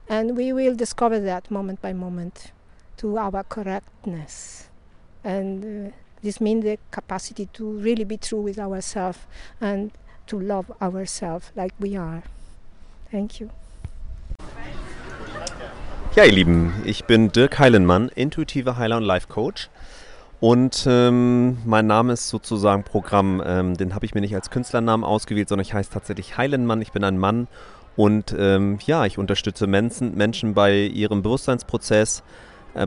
And 0.08 0.36
we 0.36 0.52
will 0.52 0.74
discover 0.74 1.18
that 1.20 1.50
moment 1.50 1.82
by 1.82 1.92
moment 1.92 2.52
to 2.98 3.16
our 3.16 3.44
correctness. 3.44 4.68
And 5.24 5.64
uh, 5.64 5.90
this 6.22 6.40
means 6.40 6.64
the 6.64 6.78
capacity 6.90 7.46
to 7.54 7.78
really 7.78 8.04
be 8.04 8.16
true 8.16 8.42
with 8.42 8.58
ourselves 8.58 9.18
and 9.60 9.90
to 10.26 10.38
love 10.38 10.70
ourselves 10.80 11.50
like 11.56 11.72
we 11.80 11.96
are. 11.96 12.22
Thank 13.10 13.40
you. 13.40 13.48
Ja, 16.14 16.24
ihr 16.24 16.32
Lieben, 16.32 16.72
ich 16.84 17.04
bin 17.04 17.30
Dirk 17.30 17.58
Heilenmann, 17.58 18.08
intuitiver 18.08 18.76
Heiler 18.76 18.96
und 18.96 19.04
Life 19.04 19.28
Coach. 19.28 19.70
Und 20.40 20.86
ähm, 20.88 21.58
mein 21.64 21.86
Name 21.86 22.12
ist 22.12 22.28
sozusagen 22.28 22.84
Programm. 22.84 23.42
Ähm, 23.44 23.76
den 23.76 23.94
habe 23.94 24.06
ich 24.06 24.14
mir 24.14 24.20
nicht 24.20 24.34
als 24.34 24.50
Künstlernamen 24.50 25.04
ausgewählt, 25.04 25.48
sondern 25.48 25.66
ich 25.66 25.74
heiße 25.74 25.90
tatsächlich 25.90 26.36
Heilenmann. 26.36 26.80
Ich 26.80 26.92
bin 26.92 27.02
ein 27.04 27.18
Mann 27.18 27.48
und 27.96 28.34
ähm, 28.38 28.78
ja, 28.86 29.06
ich 29.06 29.18
unterstütze 29.18 29.66
Menschen, 29.66 30.16
Menschen 30.16 30.54
bei 30.54 30.82
ihrem 30.82 31.22
Bewusstseinsprozess, 31.22 32.22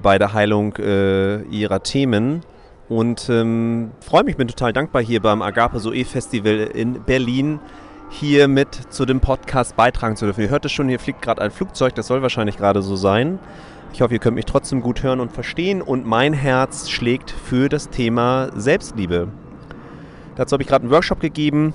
bei 0.01 0.17
der 0.17 0.33
Heilung 0.33 0.75
äh, 0.77 1.41
ihrer 1.43 1.83
Themen. 1.83 2.41
Und 2.89 3.29
ähm, 3.29 3.91
freue 4.01 4.23
mich, 4.23 4.35
bin 4.35 4.47
total 4.47 4.73
dankbar 4.73 5.01
hier 5.01 5.21
beim 5.21 5.41
Agape 5.41 5.79
Soe 5.79 6.03
Festival 6.03 6.69
in 6.73 7.03
Berlin 7.03 7.59
hier 8.09 8.49
mit 8.49 8.75
zu 8.89 9.05
dem 9.05 9.21
Podcast 9.21 9.75
beitragen 9.77 10.17
zu 10.17 10.25
dürfen. 10.25 10.41
Ihr 10.41 10.49
hört 10.49 10.65
es 10.65 10.71
schon, 10.73 10.89
hier 10.89 10.99
fliegt 10.99 11.21
gerade 11.21 11.41
ein 11.41 11.51
Flugzeug, 11.51 11.95
das 11.95 12.07
soll 12.07 12.21
wahrscheinlich 12.21 12.57
gerade 12.57 12.81
so 12.81 12.97
sein. 12.97 13.39
Ich 13.93 14.01
hoffe, 14.01 14.13
ihr 14.13 14.19
könnt 14.19 14.35
mich 14.35 14.45
trotzdem 14.45 14.81
gut 14.81 15.03
hören 15.03 15.19
und 15.19 15.31
verstehen 15.31 15.81
und 15.81 16.05
mein 16.05 16.33
Herz 16.33 16.89
schlägt 16.89 17.31
für 17.31 17.69
das 17.69 17.89
Thema 17.89 18.49
Selbstliebe. 18.55 19.29
Dazu 20.35 20.53
habe 20.53 20.63
ich 20.63 20.69
gerade 20.69 20.83
einen 20.83 20.91
Workshop 20.91 21.19
gegeben, 21.19 21.73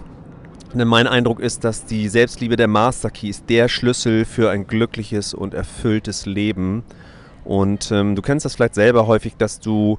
denn 0.75 0.89
mein 0.89 1.07
Eindruck 1.07 1.41
ist, 1.41 1.65
dass 1.65 1.85
die 1.85 2.09
Selbstliebe 2.09 2.57
der 2.57 2.69
Master 2.69 3.11
Key 3.11 3.29
ist 3.29 3.49
der 3.49 3.69
Schlüssel 3.69 4.25
für 4.25 4.51
ein 4.51 4.67
glückliches 4.67 5.35
und 5.35 5.55
erfülltes 5.55 6.27
Leben. 6.27 6.85
Und 7.47 7.93
ähm, 7.93 8.17
du 8.17 8.23
kennst 8.23 8.45
das 8.45 8.57
vielleicht 8.57 8.75
selber 8.75 9.07
häufig, 9.07 9.37
dass 9.37 9.61
du 9.61 9.99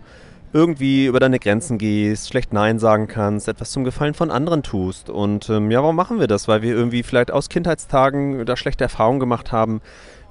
irgendwie 0.54 1.06
über 1.06 1.20
deine 1.20 1.40
Grenzen 1.40 1.78
gehst, 1.78 2.30
schlecht 2.30 2.54
Nein 2.54 2.80
sagen 2.80 3.08
kannst, 3.08 3.48
etwas 3.48 3.72
zum 3.72 3.84
Gefallen 3.84 4.14
von 4.14 4.32
anderen 4.32 4.64
tust. 4.64 5.10
Und 5.10 5.50
ähm, 5.50 5.72
ja, 5.72 5.82
warum 5.82 5.96
machen 5.96 6.20
wir 6.20 6.28
das? 6.28 6.48
Weil 6.48 6.62
wir 6.62 6.74
irgendwie 6.74 7.04
vielleicht 7.04 7.32
aus 7.32 7.50
Kindheitstagen 7.50 8.46
da 8.46 8.56
schlechte 8.58 8.84
Erfahrungen 8.84 9.20
gemacht 9.20 9.52
haben, 9.52 9.82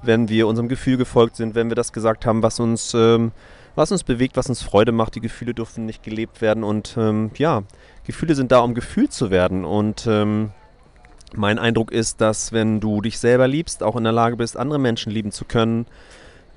wenn 0.02 0.28
wir 0.28 0.46
unserem 0.46 0.68
Gefühl 0.68 0.96
gefolgt 0.96 1.36
sind, 1.36 1.54
wenn 1.54 1.68
wir 1.68 1.74
das 1.74 1.92
gesagt 1.92 2.26
haben, 2.26 2.42
was 2.42 2.60
uns, 2.60 2.94
ähm, 2.94 3.32
was 3.74 3.92
uns 3.92 4.04
bewegt, 4.04 4.36
was 4.36 4.48
uns 4.48 4.62
Freude 4.62 4.92
macht. 4.92 5.14
Die 5.14 5.20
Gefühle 5.20 5.54
dürfen 5.54 5.86
nicht 5.86 6.02
gelebt 6.02 6.40
werden 6.40 6.64
und 6.64 6.96
ähm, 6.98 7.30
ja, 7.36 7.62
Gefühle 8.04 8.34
sind 8.34 8.52
da, 8.52 8.60
um 8.60 8.74
gefühlt 8.74 9.12
zu 9.12 9.30
werden 9.30 9.64
und 9.64 10.06
ähm, 10.06 10.50
mein 11.34 11.58
Eindruck 11.58 11.92
ist, 11.92 12.20
dass 12.20 12.52
wenn 12.52 12.80
du 12.80 13.00
dich 13.00 13.18
selber 13.18 13.48
liebst, 13.48 13.82
auch 13.82 13.96
in 13.96 14.04
der 14.04 14.12
Lage 14.12 14.36
bist, 14.36 14.56
andere 14.56 14.78
Menschen 14.78 15.12
lieben 15.12 15.32
zu 15.32 15.44
können, 15.44 15.86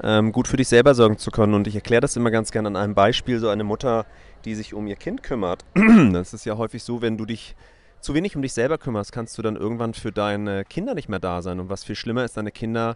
ähm, 0.03 0.31
gut 0.31 0.47
für 0.47 0.57
dich 0.57 0.67
selber 0.67 0.95
sorgen 0.95 1.17
zu 1.17 1.31
können. 1.31 1.53
Und 1.53 1.67
ich 1.67 1.75
erkläre 1.75 2.01
das 2.01 2.15
immer 2.15 2.31
ganz 2.31 2.51
gerne 2.51 2.67
an 2.67 2.75
einem 2.75 2.95
Beispiel, 2.95 3.39
so 3.39 3.49
eine 3.49 3.63
Mutter, 3.63 4.05
die 4.45 4.55
sich 4.55 4.73
um 4.73 4.87
ihr 4.87 4.95
Kind 4.95 5.23
kümmert. 5.23 5.65
das 6.13 6.33
ist 6.33 6.45
ja 6.45 6.57
häufig 6.57 6.83
so, 6.83 7.01
wenn 7.01 7.17
du 7.17 7.25
dich 7.25 7.55
zu 7.99 8.13
wenig 8.13 8.35
um 8.35 8.41
dich 8.41 8.53
selber 8.53 8.77
kümmerst, 8.77 9.11
kannst 9.11 9.37
du 9.37 9.41
dann 9.41 9.55
irgendwann 9.55 9.93
für 9.93 10.11
deine 10.11 10.63
Kinder 10.63 10.93
nicht 10.93 11.09
mehr 11.09 11.19
da 11.19 11.41
sein. 11.41 11.59
Und 11.59 11.69
was 11.69 11.83
viel 11.83 11.95
schlimmer 11.95 12.23
ist, 12.23 12.37
deine 12.37 12.51
Kinder 12.51 12.95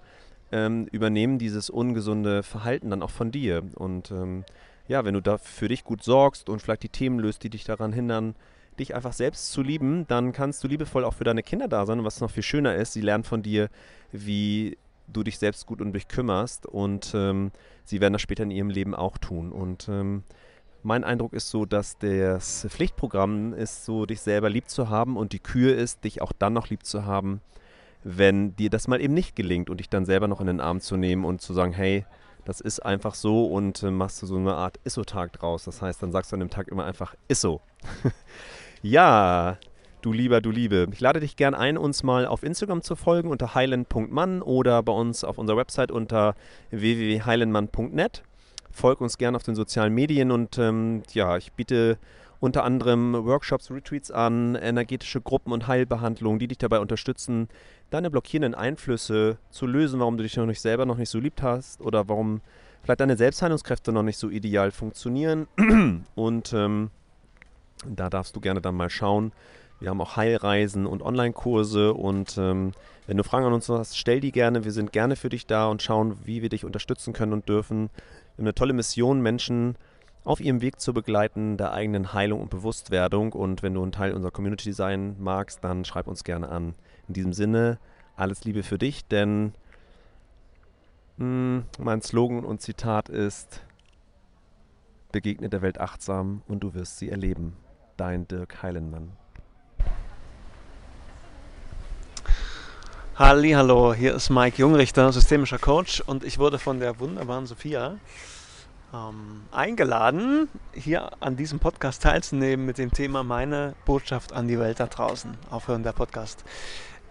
ähm, 0.52 0.88
übernehmen 0.92 1.40
dieses 1.40 1.70
ungesunde 1.70 2.44
Verhalten 2.44 2.90
dann 2.90 3.02
auch 3.02 3.10
von 3.10 3.32
dir. 3.32 3.64
Und 3.76 4.12
ähm, 4.12 4.46
ja, 4.88 5.04
wenn 5.04 5.14
du 5.14 5.22
da 5.22 5.38
für 5.38 5.68
dich 5.68 5.84
gut 5.84 6.04
sorgst 6.04 6.50
und 6.50 6.62
vielleicht 6.62 6.84
die 6.84 6.90
Themen 6.90 7.20
löst, 7.20 7.44
die 7.44 7.50
dich 7.50 7.66
daran 7.66 7.92
hindern, 7.92 8.36
dich 8.80 8.96
einfach 8.96 9.14
selbst 9.14 9.52
zu 9.52 9.62
lieben, 9.62 10.08
dann 10.08 10.32
kannst 10.32 10.64
du 10.64 10.68
liebevoll 10.68 11.04
auch 11.04 11.14
für 11.14 11.24
deine 11.24 11.44
Kinder 11.44 11.68
da 11.68 11.86
sein. 11.86 12.00
Und 12.00 12.06
was 12.06 12.22
noch 12.22 12.32
viel 12.32 12.44
schöner 12.44 12.76
ist, 12.76 12.94
sie 12.94 13.02
lernen 13.02 13.24
von 13.24 13.44
dir, 13.44 13.70
wie 14.12 14.78
du 15.08 15.24
dich 15.24 15.38
selbst 15.38 15.66
gut 15.66 15.82
um 15.82 15.94
dich 15.94 16.08
kümmerst 16.08 16.66
und 16.66 17.14
ähm, 17.16 17.52
sie 17.84 18.02
werden 18.02 18.14
das 18.14 18.22
später 18.22 18.44
in 18.44 18.52
ihrem 18.52 18.70
Leben 18.70 18.96
auch 18.96 19.18
tun. 19.18 19.52
Und 19.52 19.88
ähm, 19.90 20.24
mein 20.82 21.04
Eindruck 21.04 21.34
ist 21.34 21.50
so, 21.50 21.66
dass 21.66 21.98
das 21.98 22.66
Pflichtprogramm 22.70 23.54
ist 23.54 23.86
so, 23.86 24.06
dich 24.06 24.22
selber 24.22 24.50
lieb 24.50 24.70
zu 24.70 24.90
haben 24.90 25.18
und 25.18 25.34
die 25.34 25.40
Kür 25.40 25.76
ist, 25.76 26.04
dich 26.04 26.22
auch 26.22 26.32
dann 26.38 26.54
noch 26.54 26.70
lieb 26.70 26.86
zu 26.86 27.06
haben, 27.06 27.42
wenn 28.04 28.56
dir 28.56 28.70
das 28.70 28.88
mal 28.88 29.02
eben 29.02 29.14
nicht 29.14 29.36
gelingt 29.36 29.70
und 29.70 29.80
dich 29.80 29.90
dann 29.90 30.06
selber 30.06 30.28
noch 30.28 30.42
in 30.42 30.48
den 30.48 30.60
Arm 30.60 30.82
zu 30.82 30.98
nehmen 30.98 31.26
und 31.26 31.42
zu 31.42 31.54
sagen, 31.54 31.74
hey, 31.74 32.06
das 32.46 32.60
ist 32.60 32.82
einfach 32.82 33.16
so 33.16 33.46
und 33.46 33.84
äh, 33.84 33.92
machst 33.92 34.22
du 34.22 34.26
so 34.26 34.36
eine 34.36 34.56
Art 34.56 34.80
Isso-Tag 34.84 35.32
draus. 35.34 35.64
Das 35.64 35.82
heißt, 35.82 36.04
dann 36.04 36.12
sagst 36.12 36.32
du 36.32 36.36
an 36.36 36.42
dem 36.42 36.50
Tag 36.50 36.68
immer 36.68 36.86
einfach 36.86 37.16
Isso. 37.30 37.62
ja, 38.82 39.58
du 40.04 40.12
lieber, 40.12 40.42
du 40.42 40.52
Liebe. 40.52 40.88
Ich 40.92 41.00
lade 41.00 41.20
dich 41.20 41.36
gern 41.36 41.56
ein, 41.56 41.78
uns 41.78 42.04
mal 42.04 42.26
auf 42.26 42.44
Instagram 42.44 42.82
zu 42.82 42.96
folgen 42.96 43.30
unter 43.30 43.56
highland.mann 43.56 44.42
oder 44.42 44.84
bei 44.84 44.92
uns 44.92 45.24
auf 45.24 45.38
unserer 45.38 45.58
Website 45.58 45.92
unter 45.92 46.36
www.highlandmann.net. 46.72 48.24
Folg 48.72 49.02
uns 49.02 49.18
gern 49.18 49.36
auf 49.36 49.44
den 49.44 49.56
sozialen 49.56 49.94
Medien 49.94 50.32
und 50.32 50.58
ähm, 50.58 51.04
ja, 51.14 51.38
ich 51.38 51.54
biete 51.54 51.98
unter 52.40 52.66
anderem 52.66 53.14
Workshops, 53.26 53.72
Retreats 53.72 54.12
an, 54.12 54.56
energetische 54.56 55.22
Gruppen 55.22 55.54
und 55.54 55.68
Heilbehandlungen, 55.68 56.40
die 56.40 56.50
dich 56.50 56.58
dabei 56.58 56.80
unterstützen, 56.80 57.48
deine 57.90 58.12
blockierenden 58.12 58.56
Einflüsse 58.56 59.38
zu 59.50 59.66
lösen, 59.66 60.02
warum 60.02 60.18
du 60.18 60.24
dich 60.24 60.36
noch 60.36 60.46
nicht 60.46 60.60
selber 60.60 60.86
noch 60.86 60.98
nicht 60.98 61.10
so 61.10 61.20
liebt 61.20 61.42
hast 61.42 61.80
oder 61.80 62.10
warum 62.10 62.42
vielleicht 62.82 63.00
deine 63.00 63.16
Selbstheilungskräfte 63.16 63.94
noch 63.94 64.04
nicht 64.04 64.18
so 64.18 64.30
ideal 64.30 64.72
funktionieren. 64.72 65.48
Und 66.16 66.52
ähm, 66.52 66.90
da 67.86 68.10
darfst 68.10 68.36
du 68.36 68.42
gerne 68.42 68.60
dann 68.60 68.76
mal 68.76 68.90
schauen. 68.90 69.32
Wir 69.84 69.90
haben 69.90 70.00
auch 70.00 70.16
Heilreisen 70.16 70.86
und 70.86 71.02
Online-Kurse 71.02 71.94
und 71.94 72.38
ähm, 72.38 72.72
wenn 73.06 73.18
du 73.18 73.24
Fragen 73.26 73.48
an 73.48 73.52
uns 73.52 73.68
hast, 73.68 73.98
stell 73.98 74.22
die 74.22 74.32
gerne. 74.32 74.64
Wir 74.64 74.72
sind 74.72 74.94
gerne 74.94 75.18
für 75.18 75.28
dich 75.28 75.46
da 75.46 75.68
und 75.68 75.82
schauen, 75.82 76.16
wie 76.24 76.42
wir 76.42 76.48
dich 76.48 76.64
unterstützen 76.64 77.12
können 77.12 77.34
und 77.34 77.50
dürfen. 77.50 77.90
Wir 77.90 78.38
haben 78.38 78.46
eine 78.46 78.54
tolle 78.54 78.72
Mission, 78.72 79.20
Menschen 79.20 79.76
auf 80.24 80.40
ihrem 80.40 80.62
Weg 80.62 80.80
zu 80.80 80.94
begleiten, 80.94 81.58
der 81.58 81.74
eigenen 81.74 82.14
Heilung 82.14 82.40
und 82.40 82.50
Bewusstwerdung. 82.50 83.34
Und 83.34 83.62
wenn 83.62 83.74
du 83.74 83.86
ein 83.86 83.92
Teil 83.92 84.14
unserer 84.14 84.32
Community 84.32 84.72
sein 84.72 85.18
magst, 85.20 85.62
dann 85.66 85.84
schreib 85.84 86.08
uns 86.08 86.24
gerne 86.24 86.48
an. 86.48 86.76
In 87.10 87.16
diesem 87.16 87.34
Sinne, 87.34 87.78
alles 88.16 88.46
Liebe 88.46 88.64
für 88.64 88.78
dich, 88.78 89.06
denn 89.08 89.52
mh, 91.18 91.26
hm, 91.26 91.64
mein 91.80 92.02
Slogan 92.02 92.46
und 92.46 92.62
Zitat 92.62 93.10
ist, 93.10 93.62
begegne 95.12 95.50
der 95.50 95.62
Welt 95.62 95.82
achtsam 95.82 96.42
und 96.48 96.62
du 96.62 96.74
wirst 96.74 97.00
sie 97.00 97.10
erleben. 97.10 97.58
Dein 97.98 98.30
Dirk 98.30 98.64
Heilenmann. 98.64 99.12
Hallo, 103.16 103.94
hier 103.94 104.16
ist 104.16 104.32
Mike 104.32 104.58
Jungrichter, 104.58 105.12
systemischer 105.14 105.60
Coach 105.60 106.02
und 106.02 106.24
ich 106.24 106.40
wurde 106.40 106.58
von 106.58 106.80
der 106.80 107.00
wunderbaren 107.00 107.46
Sophia 107.46 107.98
ähm, 108.92 109.44
eingeladen, 109.52 110.50
hier 110.74 111.12
an 111.20 111.36
diesem 111.36 111.60
Podcast 111.60 112.02
teilzunehmen 112.02 112.66
mit 112.66 112.80
dem 112.80 112.92
Thema 112.92 113.24
meine 113.24 113.76
Botschaft 113.86 114.34
an 114.34 114.48
die 114.48 114.58
Welt 114.58 114.80
da 114.80 114.88
draußen. 114.88 115.38
Aufhören 115.52 115.84
der 115.84 115.92
Podcast. 115.92 116.44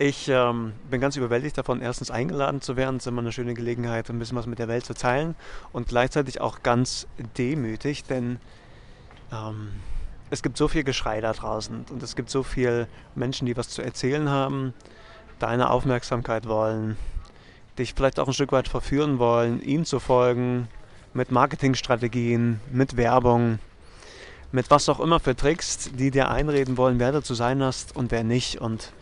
Ich 0.01 0.29
ähm, 0.29 0.73
bin 0.91 1.01
ganz 1.01 1.17
überwältigt 1.17 1.57
davon, 1.57 1.81
erstens 1.81 2.11
eingeladen 2.11 2.61
zu 2.61 2.75
werden. 2.77 2.97
Es 2.97 3.05
ist 3.05 3.07
immer 3.07 3.21
eine 3.21 3.31
schöne 3.31 3.55
Gelegenheit, 3.55 4.11
ein 4.11 4.19
bisschen 4.19 4.37
was 4.37 4.47
mit 4.47 4.59
der 4.59 4.67
Welt 4.67 4.85
zu 4.85 4.95
teilen. 4.95 5.37
Und 5.73 5.87
gleichzeitig 5.87 6.41
auch 6.41 6.65
ganz 6.65 7.07
demütig, 7.38 8.03
denn 8.03 8.41
ähm, 9.33 9.69
es 10.31 10.43
gibt 10.43 10.57
so 10.57 10.67
viel 10.67 10.83
Geschrei 10.83 11.21
da 11.21 11.33
draußen 11.33 11.85
und 11.91 12.03
es 12.03 12.17
gibt 12.17 12.29
so 12.29 12.43
viele 12.43 12.88
Menschen, 13.15 13.47
die 13.47 13.57
was 13.57 13.69
zu 13.69 13.83
erzählen 13.83 14.29
haben, 14.29 14.75
deine 15.42 15.70
Aufmerksamkeit 15.70 16.46
wollen, 16.46 16.96
dich 17.78 17.94
vielleicht 17.94 18.20
auch 18.20 18.28
ein 18.28 18.35
Stück 18.35 18.52
weit 18.52 18.68
verführen 18.68 19.18
wollen, 19.18 19.62
ihnen 19.62 19.85
zu 19.85 19.98
folgen, 19.98 20.68
mit 21.14 21.31
Marketingstrategien, 21.31 22.61
mit 22.70 22.96
Werbung, 22.96 23.59
mit 24.52 24.70
was 24.70 24.88
auch 24.88 25.00
immer 25.00 25.20
für 25.20 25.35
Tricks, 25.35 25.90
die 25.92 26.11
dir 26.11 26.31
einreden 26.31 26.76
wollen, 26.76 26.98
wer 26.98 27.12
du 27.12 27.22
zu 27.22 27.35
sein 27.35 27.62
hast 27.62 27.96
und 27.96 28.11
wer 28.11 28.24
nicht. 28.24 28.61
Und 28.61 28.92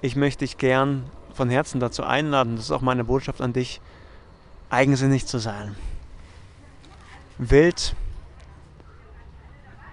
ich 0.00 0.16
möchte 0.16 0.44
dich 0.44 0.58
gern 0.58 1.04
von 1.34 1.50
Herzen 1.50 1.80
dazu 1.80 2.04
einladen, 2.04 2.56
das 2.56 2.66
ist 2.66 2.72
auch 2.72 2.80
meine 2.80 3.04
Botschaft 3.04 3.40
an 3.40 3.52
dich, 3.52 3.80
eigensinnig 4.70 5.26
zu 5.26 5.38
sein. 5.38 5.74
Wild, 7.38 7.94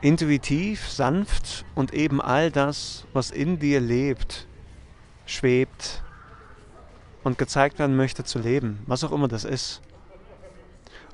intuitiv, 0.02 0.90
sanft 0.90 1.66
und 1.76 1.94
eben 1.94 2.22
all 2.22 2.52
das, 2.52 3.06
was 3.14 3.32
in 3.32 3.60
dir 3.60 3.80
lebt, 3.80 4.48
schwebt 5.26 6.04
und 7.24 7.38
gezeigt 7.38 7.80
werden 7.80 7.96
möchte 7.96 8.24
zu 8.24 8.40
leben, 8.40 8.80
was 8.86 9.04
auch 9.04 9.12
immer 9.12 9.28
das 9.28 9.44
ist. 9.44 9.82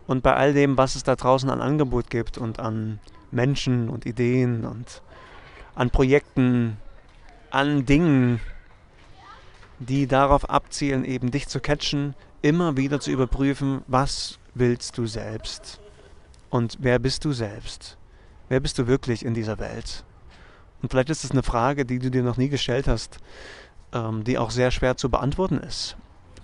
Und 0.07 0.23
bei 0.23 0.35
all 0.35 0.53
dem, 0.53 0.77
was 0.77 0.95
es 0.95 1.03
da 1.03 1.15
draußen 1.15 1.49
an 1.49 1.61
Angebot 1.61 2.09
gibt 2.09 2.37
und 2.37 2.59
an 2.59 2.99
Menschen 3.31 3.89
und 3.89 4.05
Ideen 4.05 4.65
und 4.65 5.01
an 5.75 5.89
Projekten, 5.89 6.77
an 7.49 7.85
Dingen, 7.85 8.41
die 9.79 10.07
darauf 10.07 10.49
abzielen, 10.49 11.05
eben 11.05 11.31
dich 11.31 11.47
zu 11.47 11.59
catchen, 11.59 12.13
immer 12.41 12.77
wieder 12.77 12.99
zu 12.99 13.11
überprüfen, 13.11 13.83
was 13.87 14.37
willst 14.53 14.97
du 14.97 15.05
selbst 15.05 15.79
und 16.49 16.77
wer 16.81 16.99
bist 16.99 17.23
du 17.25 17.31
selbst? 17.31 17.97
Wer 18.49 18.59
bist 18.59 18.77
du 18.77 18.85
wirklich 18.85 19.23
in 19.23 19.33
dieser 19.33 19.59
Welt? 19.59 20.03
Und 20.81 20.89
vielleicht 20.89 21.09
ist 21.09 21.23
es 21.23 21.31
eine 21.31 21.43
Frage, 21.43 21.85
die 21.85 21.99
du 21.99 22.11
dir 22.11 22.23
noch 22.23 22.37
nie 22.37 22.49
gestellt 22.49 22.87
hast, 22.87 23.19
ähm, 23.93 24.23
die 24.23 24.37
auch 24.37 24.51
sehr 24.51 24.71
schwer 24.71 24.97
zu 24.97 25.09
beantworten 25.09 25.57
ist. 25.57 25.97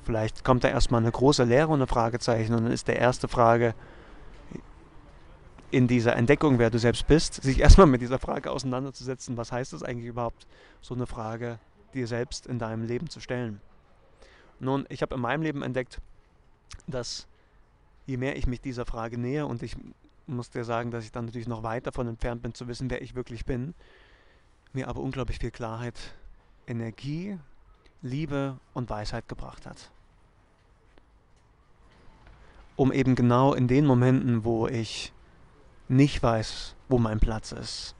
Vielleicht 0.03 0.43
kommt 0.43 0.63
da 0.63 0.69
erstmal 0.69 1.01
eine 1.01 1.11
große 1.11 1.43
Lehre 1.43 1.67
und 1.67 1.81
ein 1.81 1.87
Fragezeichen 1.87 2.53
und 2.53 2.63
dann 2.63 2.71
ist 2.71 2.87
der 2.87 2.97
erste 2.97 3.27
Frage 3.27 3.73
in 5.69 5.87
dieser 5.87 6.15
Entdeckung, 6.15 6.59
wer 6.59 6.69
du 6.69 6.79
selbst 6.79 7.07
bist, 7.07 7.43
sich 7.43 7.59
erstmal 7.61 7.87
mit 7.87 8.01
dieser 8.01 8.19
Frage 8.19 8.51
auseinanderzusetzen, 8.51 9.37
was 9.37 9.51
heißt 9.51 9.73
es 9.73 9.83
eigentlich 9.83 10.07
überhaupt, 10.07 10.47
so 10.81 10.95
eine 10.95 11.07
Frage 11.07 11.59
dir 11.93 12.07
selbst 12.07 12.47
in 12.47 12.59
deinem 12.59 12.85
Leben 12.85 13.09
zu 13.09 13.19
stellen. 13.19 13.61
Nun, 14.59 14.85
ich 14.89 15.01
habe 15.01 15.15
in 15.15 15.21
meinem 15.21 15.41
Leben 15.41 15.61
entdeckt, 15.61 15.99
dass 16.87 17.27
je 18.05 18.17
mehr 18.17 18.37
ich 18.37 18.47
mich 18.47 18.61
dieser 18.61 18.85
Frage 18.85 19.17
nähe 19.17 19.45
und 19.45 19.61
ich 19.61 19.75
muss 20.25 20.49
dir 20.49 20.63
sagen, 20.63 20.91
dass 20.91 21.03
ich 21.03 21.11
dann 21.11 21.25
natürlich 21.25 21.47
noch 21.47 21.63
weit 21.63 21.87
davon 21.87 22.07
entfernt 22.07 22.41
bin 22.41 22.53
zu 22.53 22.67
wissen, 22.67 22.89
wer 22.89 23.01
ich 23.01 23.15
wirklich 23.15 23.45
bin, 23.45 23.73
mir 24.73 24.87
aber 24.87 25.01
unglaublich 25.01 25.39
viel 25.39 25.51
Klarheit, 25.51 25.95
Energie, 26.67 27.39
Liebe 28.01 28.57
und 28.73 28.89
Weisheit 28.89 29.27
gebracht 29.27 29.65
hat 29.65 29.89
um 32.77 32.91
eben 32.93 33.15
genau 33.15 33.53
in 33.53 33.67
den 33.67 33.85
Momenten, 33.85 34.45
wo 34.45 34.67
ich 34.67 35.11
nicht 35.89 36.23
weiß, 36.23 36.75
wo 36.87 36.99
mein 36.99 37.19
Platz 37.19 37.51
ist 37.51 37.95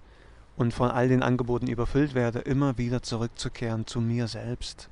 und 0.55 0.73
von 0.73 0.89
all 0.89 1.09
den 1.09 1.23
Angeboten 1.23 1.67
überfüllt 1.67 2.13
werde, 2.13 2.39
immer 2.39 2.77
wieder 2.77 3.01
zurückzukehren 3.01 3.87
zu 3.87 3.99
mir 3.99 4.27
selbst 4.27 4.89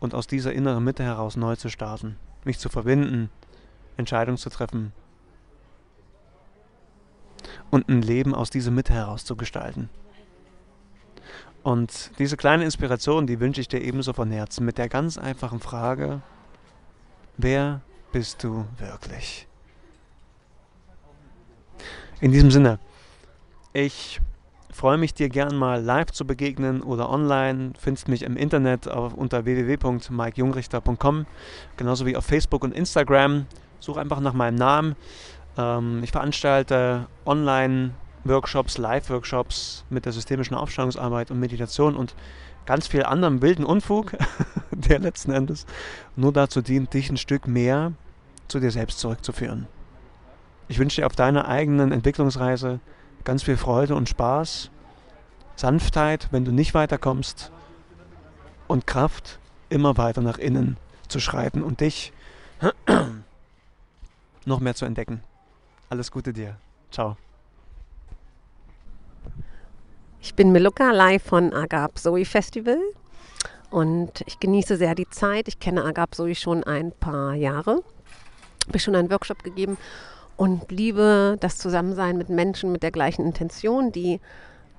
und 0.00 0.14
aus 0.14 0.26
dieser 0.26 0.52
inneren 0.52 0.82
Mitte 0.82 1.04
heraus 1.04 1.36
neu 1.36 1.56
zu 1.56 1.68
starten, 1.68 2.16
mich 2.44 2.58
zu 2.58 2.68
verbinden, 2.68 3.30
Entscheidungen 3.96 4.38
zu 4.38 4.50
treffen 4.50 4.92
und 7.70 7.88
ein 7.88 8.02
Leben 8.02 8.34
aus 8.34 8.48
dieser 8.50 8.70
Mitte 8.70 8.94
heraus 8.94 9.24
zu 9.24 9.36
gestalten. 9.36 9.90
Und 11.66 12.12
diese 12.20 12.36
kleine 12.36 12.62
Inspiration, 12.62 13.26
die 13.26 13.40
wünsche 13.40 13.60
ich 13.60 13.66
dir 13.66 13.82
ebenso 13.82 14.12
von 14.12 14.30
Herzen 14.30 14.64
mit 14.64 14.78
der 14.78 14.88
ganz 14.88 15.18
einfachen 15.18 15.58
Frage, 15.58 16.22
wer 17.38 17.80
bist 18.12 18.44
du 18.44 18.66
wirklich? 18.78 19.48
In 22.20 22.30
diesem 22.30 22.52
Sinne, 22.52 22.78
ich 23.72 24.20
freue 24.70 24.96
mich 24.96 25.12
dir 25.12 25.28
gern 25.28 25.56
mal 25.56 25.82
live 25.82 26.12
zu 26.12 26.24
begegnen 26.24 26.84
oder 26.84 27.10
online. 27.10 27.72
Findest 27.76 28.06
mich 28.06 28.22
im 28.22 28.36
Internet 28.36 28.86
auf, 28.86 29.14
unter 29.14 29.44
www.mikejungrichter.com, 29.44 31.26
genauso 31.76 32.06
wie 32.06 32.16
auf 32.16 32.24
Facebook 32.24 32.62
und 32.62 32.76
Instagram. 32.76 33.46
Such 33.80 33.96
einfach 33.96 34.20
nach 34.20 34.34
meinem 34.34 34.54
Namen. 34.54 34.94
Ähm, 35.58 36.04
ich 36.04 36.12
veranstalte 36.12 37.08
Online-Workshops, 38.26 38.78
Live-Workshops 38.78 39.84
mit 39.88 40.04
der 40.04 40.12
systemischen 40.12 40.56
Aufstellungsarbeit 40.56 41.30
und 41.30 41.38
Meditation 41.38 41.96
und 41.96 42.14
ganz 42.66 42.88
viel 42.88 43.04
anderem 43.04 43.40
wilden 43.40 43.64
Unfug, 43.64 44.12
der 44.70 44.98
letzten 44.98 45.30
Endes 45.30 45.66
nur 46.16 46.32
dazu 46.32 46.60
dient, 46.60 46.92
dich 46.92 47.08
ein 47.08 47.16
Stück 47.16 47.46
mehr 47.46 47.92
zu 48.48 48.58
dir 48.58 48.70
selbst 48.70 48.98
zurückzuführen. 48.98 49.68
Ich 50.68 50.78
wünsche 50.78 51.00
dir 51.00 51.06
auf 51.06 51.14
deiner 51.14 51.46
eigenen 51.46 51.92
Entwicklungsreise 51.92 52.80
ganz 53.22 53.44
viel 53.44 53.56
Freude 53.56 53.94
und 53.94 54.08
Spaß, 54.08 54.70
Sanftheit, 55.54 56.28
wenn 56.32 56.44
du 56.44 56.50
nicht 56.50 56.74
weiterkommst 56.74 57.52
und 58.66 58.86
Kraft, 58.86 59.38
immer 59.68 59.96
weiter 59.96 60.20
nach 60.20 60.38
innen 60.38 60.76
zu 61.08 61.20
schreiten 61.20 61.62
und 61.62 61.80
dich 61.80 62.12
noch 64.44 64.60
mehr 64.60 64.74
zu 64.74 64.84
entdecken. 64.84 65.22
Alles 65.88 66.10
Gute 66.10 66.32
dir. 66.32 66.56
Ciao. 66.90 67.16
Ich 70.26 70.34
bin 70.34 70.50
Meluka 70.50 70.90
live 70.90 71.22
von 71.22 71.52
Agap 71.52 71.98
Zoe 71.98 72.24
Festival 72.24 72.80
und 73.70 74.24
ich 74.26 74.40
genieße 74.40 74.76
sehr 74.76 74.96
die 74.96 75.08
Zeit. 75.08 75.46
Ich 75.46 75.60
kenne 75.60 75.84
Agap 75.84 76.16
Zoe 76.16 76.34
schon 76.34 76.64
ein 76.64 76.90
paar 76.90 77.34
Jahre. 77.34 77.84
Habe 78.66 78.78
schon 78.80 78.96
einen 78.96 79.08
Workshop 79.08 79.44
gegeben 79.44 79.78
und 80.36 80.72
liebe 80.72 81.36
das 81.38 81.58
Zusammensein 81.58 82.18
mit 82.18 82.28
Menschen 82.28 82.72
mit 82.72 82.82
der 82.82 82.90
gleichen 82.90 83.24
Intention, 83.24 83.92
die 83.92 84.20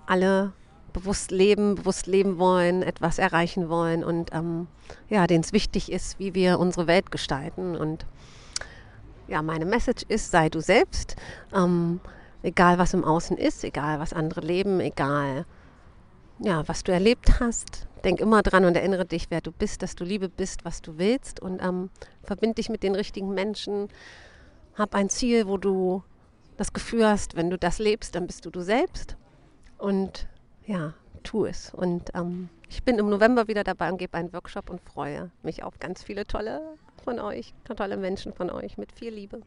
alle 0.05 0.51
bewusst 0.91 1.31
leben, 1.31 1.75
bewusst 1.75 2.07
leben 2.07 2.39
wollen, 2.39 2.83
etwas 2.83 3.17
erreichen 3.17 3.69
wollen 3.69 4.03
und 4.03 4.31
ähm, 4.33 4.67
ja, 5.07 5.27
denen 5.27 5.45
es 5.45 5.53
wichtig 5.53 5.89
ist, 5.89 6.19
wie 6.19 6.35
wir 6.35 6.59
unsere 6.59 6.87
Welt 6.87 7.09
gestalten. 7.09 7.77
Und 7.77 8.05
ja, 9.29 9.41
meine 9.41 9.65
Message 9.65 10.03
ist, 10.09 10.29
sei 10.29 10.49
du 10.49 10.59
selbst. 10.59 11.15
Ähm, 11.55 12.01
egal 12.43 12.77
was 12.77 12.93
im 12.93 13.03
Außen 13.03 13.37
ist, 13.37 13.63
egal 13.63 13.99
was 13.99 14.13
andere 14.13 14.41
leben, 14.41 14.79
egal 14.79 15.45
ja, 16.39 16.67
was 16.67 16.83
du 16.83 16.91
erlebt 16.91 17.39
hast. 17.39 17.87
Denk 18.03 18.19
immer 18.19 18.43
dran 18.43 18.65
und 18.65 18.75
erinnere 18.75 19.05
dich, 19.05 19.29
wer 19.29 19.41
du 19.41 19.51
bist, 19.51 19.81
dass 19.81 19.95
du 19.95 20.03
Liebe 20.03 20.29
bist, 20.29 20.65
was 20.65 20.81
du 20.81 20.97
willst 20.97 21.39
und 21.39 21.61
ähm, 21.63 21.89
verbind 22.23 22.57
dich 22.57 22.69
mit 22.69 22.83
den 22.83 22.95
richtigen 22.95 23.33
Menschen. 23.33 23.89
Hab 24.75 24.93
ein 24.93 25.09
Ziel, 25.09 25.47
wo 25.47 25.57
du 25.57 26.03
das 26.57 26.73
Gefühl 26.73 27.07
hast, 27.07 27.35
wenn 27.35 27.49
du 27.49 27.57
das 27.57 27.79
lebst, 27.79 28.15
dann 28.15 28.27
bist 28.27 28.45
du 28.45 28.51
du 28.51 28.61
selbst. 28.61 29.17
Und 29.77 30.27
ja, 30.65 30.93
tu 31.23 31.45
es. 31.45 31.73
Und 31.73 32.11
ähm, 32.13 32.49
ich 32.69 32.83
bin 32.83 32.99
im 32.99 33.09
November 33.09 33.47
wieder 33.47 33.63
dabei 33.63 33.91
und 33.91 33.97
gebe 33.97 34.15
einen 34.15 34.33
Workshop 34.33 34.69
und 34.69 34.81
freue 34.81 35.31
mich 35.41 35.63
auf 35.63 35.79
ganz 35.79 36.03
viele 36.03 36.25
tolle 36.25 36.61
von 37.03 37.19
euch, 37.19 37.53
tolle 37.63 37.97
Menschen 37.97 38.33
von 38.33 38.49
euch 38.49 38.77
mit 38.77 38.91
viel 38.91 39.13
Liebe. 39.13 39.41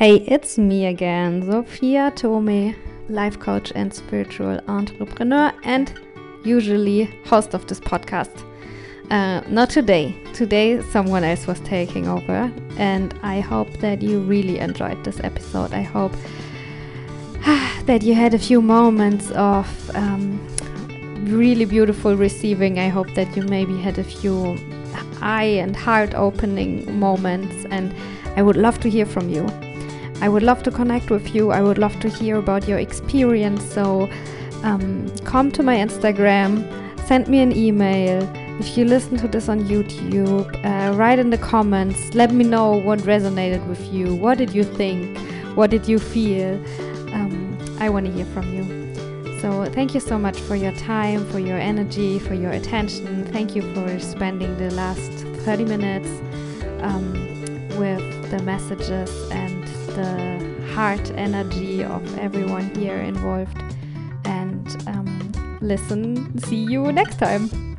Hey, 0.00 0.24
it's 0.26 0.56
me 0.56 0.86
again, 0.86 1.42
Sophia 1.42 2.10
Tome, 2.16 2.74
life 3.10 3.38
coach 3.38 3.70
and 3.74 3.92
spiritual 3.92 4.58
entrepreneur, 4.66 5.52
and 5.62 5.92
usually 6.42 7.04
host 7.26 7.52
of 7.52 7.66
this 7.66 7.80
podcast. 7.80 8.30
Uh, 9.10 9.42
not 9.46 9.68
today. 9.68 10.16
Today, 10.32 10.80
someone 10.90 11.22
else 11.22 11.46
was 11.46 11.60
taking 11.60 12.08
over, 12.08 12.50
and 12.78 13.12
I 13.22 13.40
hope 13.40 13.70
that 13.80 14.00
you 14.00 14.20
really 14.20 14.58
enjoyed 14.58 15.04
this 15.04 15.20
episode. 15.22 15.74
I 15.74 15.82
hope 15.82 16.12
that 17.84 18.02
you 18.02 18.14
had 18.14 18.32
a 18.32 18.38
few 18.38 18.62
moments 18.62 19.30
of 19.32 19.94
um, 19.94 20.40
really 21.26 21.66
beautiful 21.66 22.16
receiving. 22.16 22.78
I 22.78 22.88
hope 22.88 23.12
that 23.16 23.36
you 23.36 23.42
maybe 23.42 23.76
had 23.76 23.98
a 23.98 24.04
few 24.04 24.56
eye 25.20 25.60
and 25.60 25.76
heart 25.76 26.14
opening 26.14 26.98
moments, 26.98 27.66
and 27.70 27.94
I 28.34 28.40
would 28.40 28.56
love 28.56 28.80
to 28.80 28.88
hear 28.88 29.04
from 29.04 29.28
you. 29.28 29.46
I 30.22 30.28
would 30.28 30.42
love 30.42 30.62
to 30.64 30.70
connect 30.70 31.10
with 31.10 31.34
you. 31.34 31.50
I 31.50 31.62
would 31.62 31.78
love 31.78 31.98
to 32.00 32.08
hear 32.08 32.36
about 32.36 32.68
your 32.68 32.78
experience. 32.78 33.64
So 33.64 34.10
um, 34.62 35.08
come 35.24 35.50
to 35.52 35.62
my 35.62 35.76
Instagram, 35.76 36.66
send 37.06 37.28
me 37.28 37.40
an 37.40 37.52
email. 37.56 38.22
If 38.60 38.76
you 38.76 38.84
listen 38.84 39.16
to 39.18 39.28
this 39.28 39.48
on 39.48 39.60
YouTube, 39.60 40.46
uh, 40.64 40.94
write 40.94 41.18
in 41.18 41.30
the 41.30 41.38
comments. 41.38 42.14
Let 42.14 42.32
me 42.32 42.44
know 42.44 42.72
what 42.72 42.98
resonated 43.00 43.66
with 43.66 43.82
you. 43.92 44.14
What 44.14 44.36
did 44.36 44.54
you 44.54 44.64
think? 44.64 45.18
What 45.56 45.70
did 45.70 45.88
you 45.88 45.98
feel? 45.98 46.54
Um, 47.14 47.56
I 47.80 47.88
want 47.88 48.04
to 48.06 48.12
hear 48.12 48.26
from 48.26 48.54
you. 48.54 48.80
So, 49.40 49.64
thank 49.64 49.94
you 49.94 50.00
so 50.00 50.18
much 50.18 50.38
for 50.38 50.54
your 50.54 50.72
time, 50.72 51.24
for 51.30 51.38
your 51.38 51.56
energy, 51.58 52.18
for 52.18 52.34
your 52.34 52.50
attention. 52.50 53.24
Thank 53.32 53.56
you 53.56 53.62
for 53.74 53.98
spending 53.98 54.54
the 54.58 54.70
last 54.74 55.10
30 55.46 55.64
minutes 55.64 56.08
um, 56.82 57.14
with 57.78 58.30
the 58.30 58.42
messages 58.42 59.10
and 59.30 59.49
the 59.94 60.72
heart 60.74 61.10
energy 61.12 61.84
of 61.84 62.18
everyone 62.18 62.74
here 62.74 62.98
involved. 62.98 63.56
And 64.24 64.66
um, 64.86 65.58
listen, 65.60 66.38
see 66.38 66.56
you 66.56 66.92
next 66.92 67.18
time. 67.18 67.69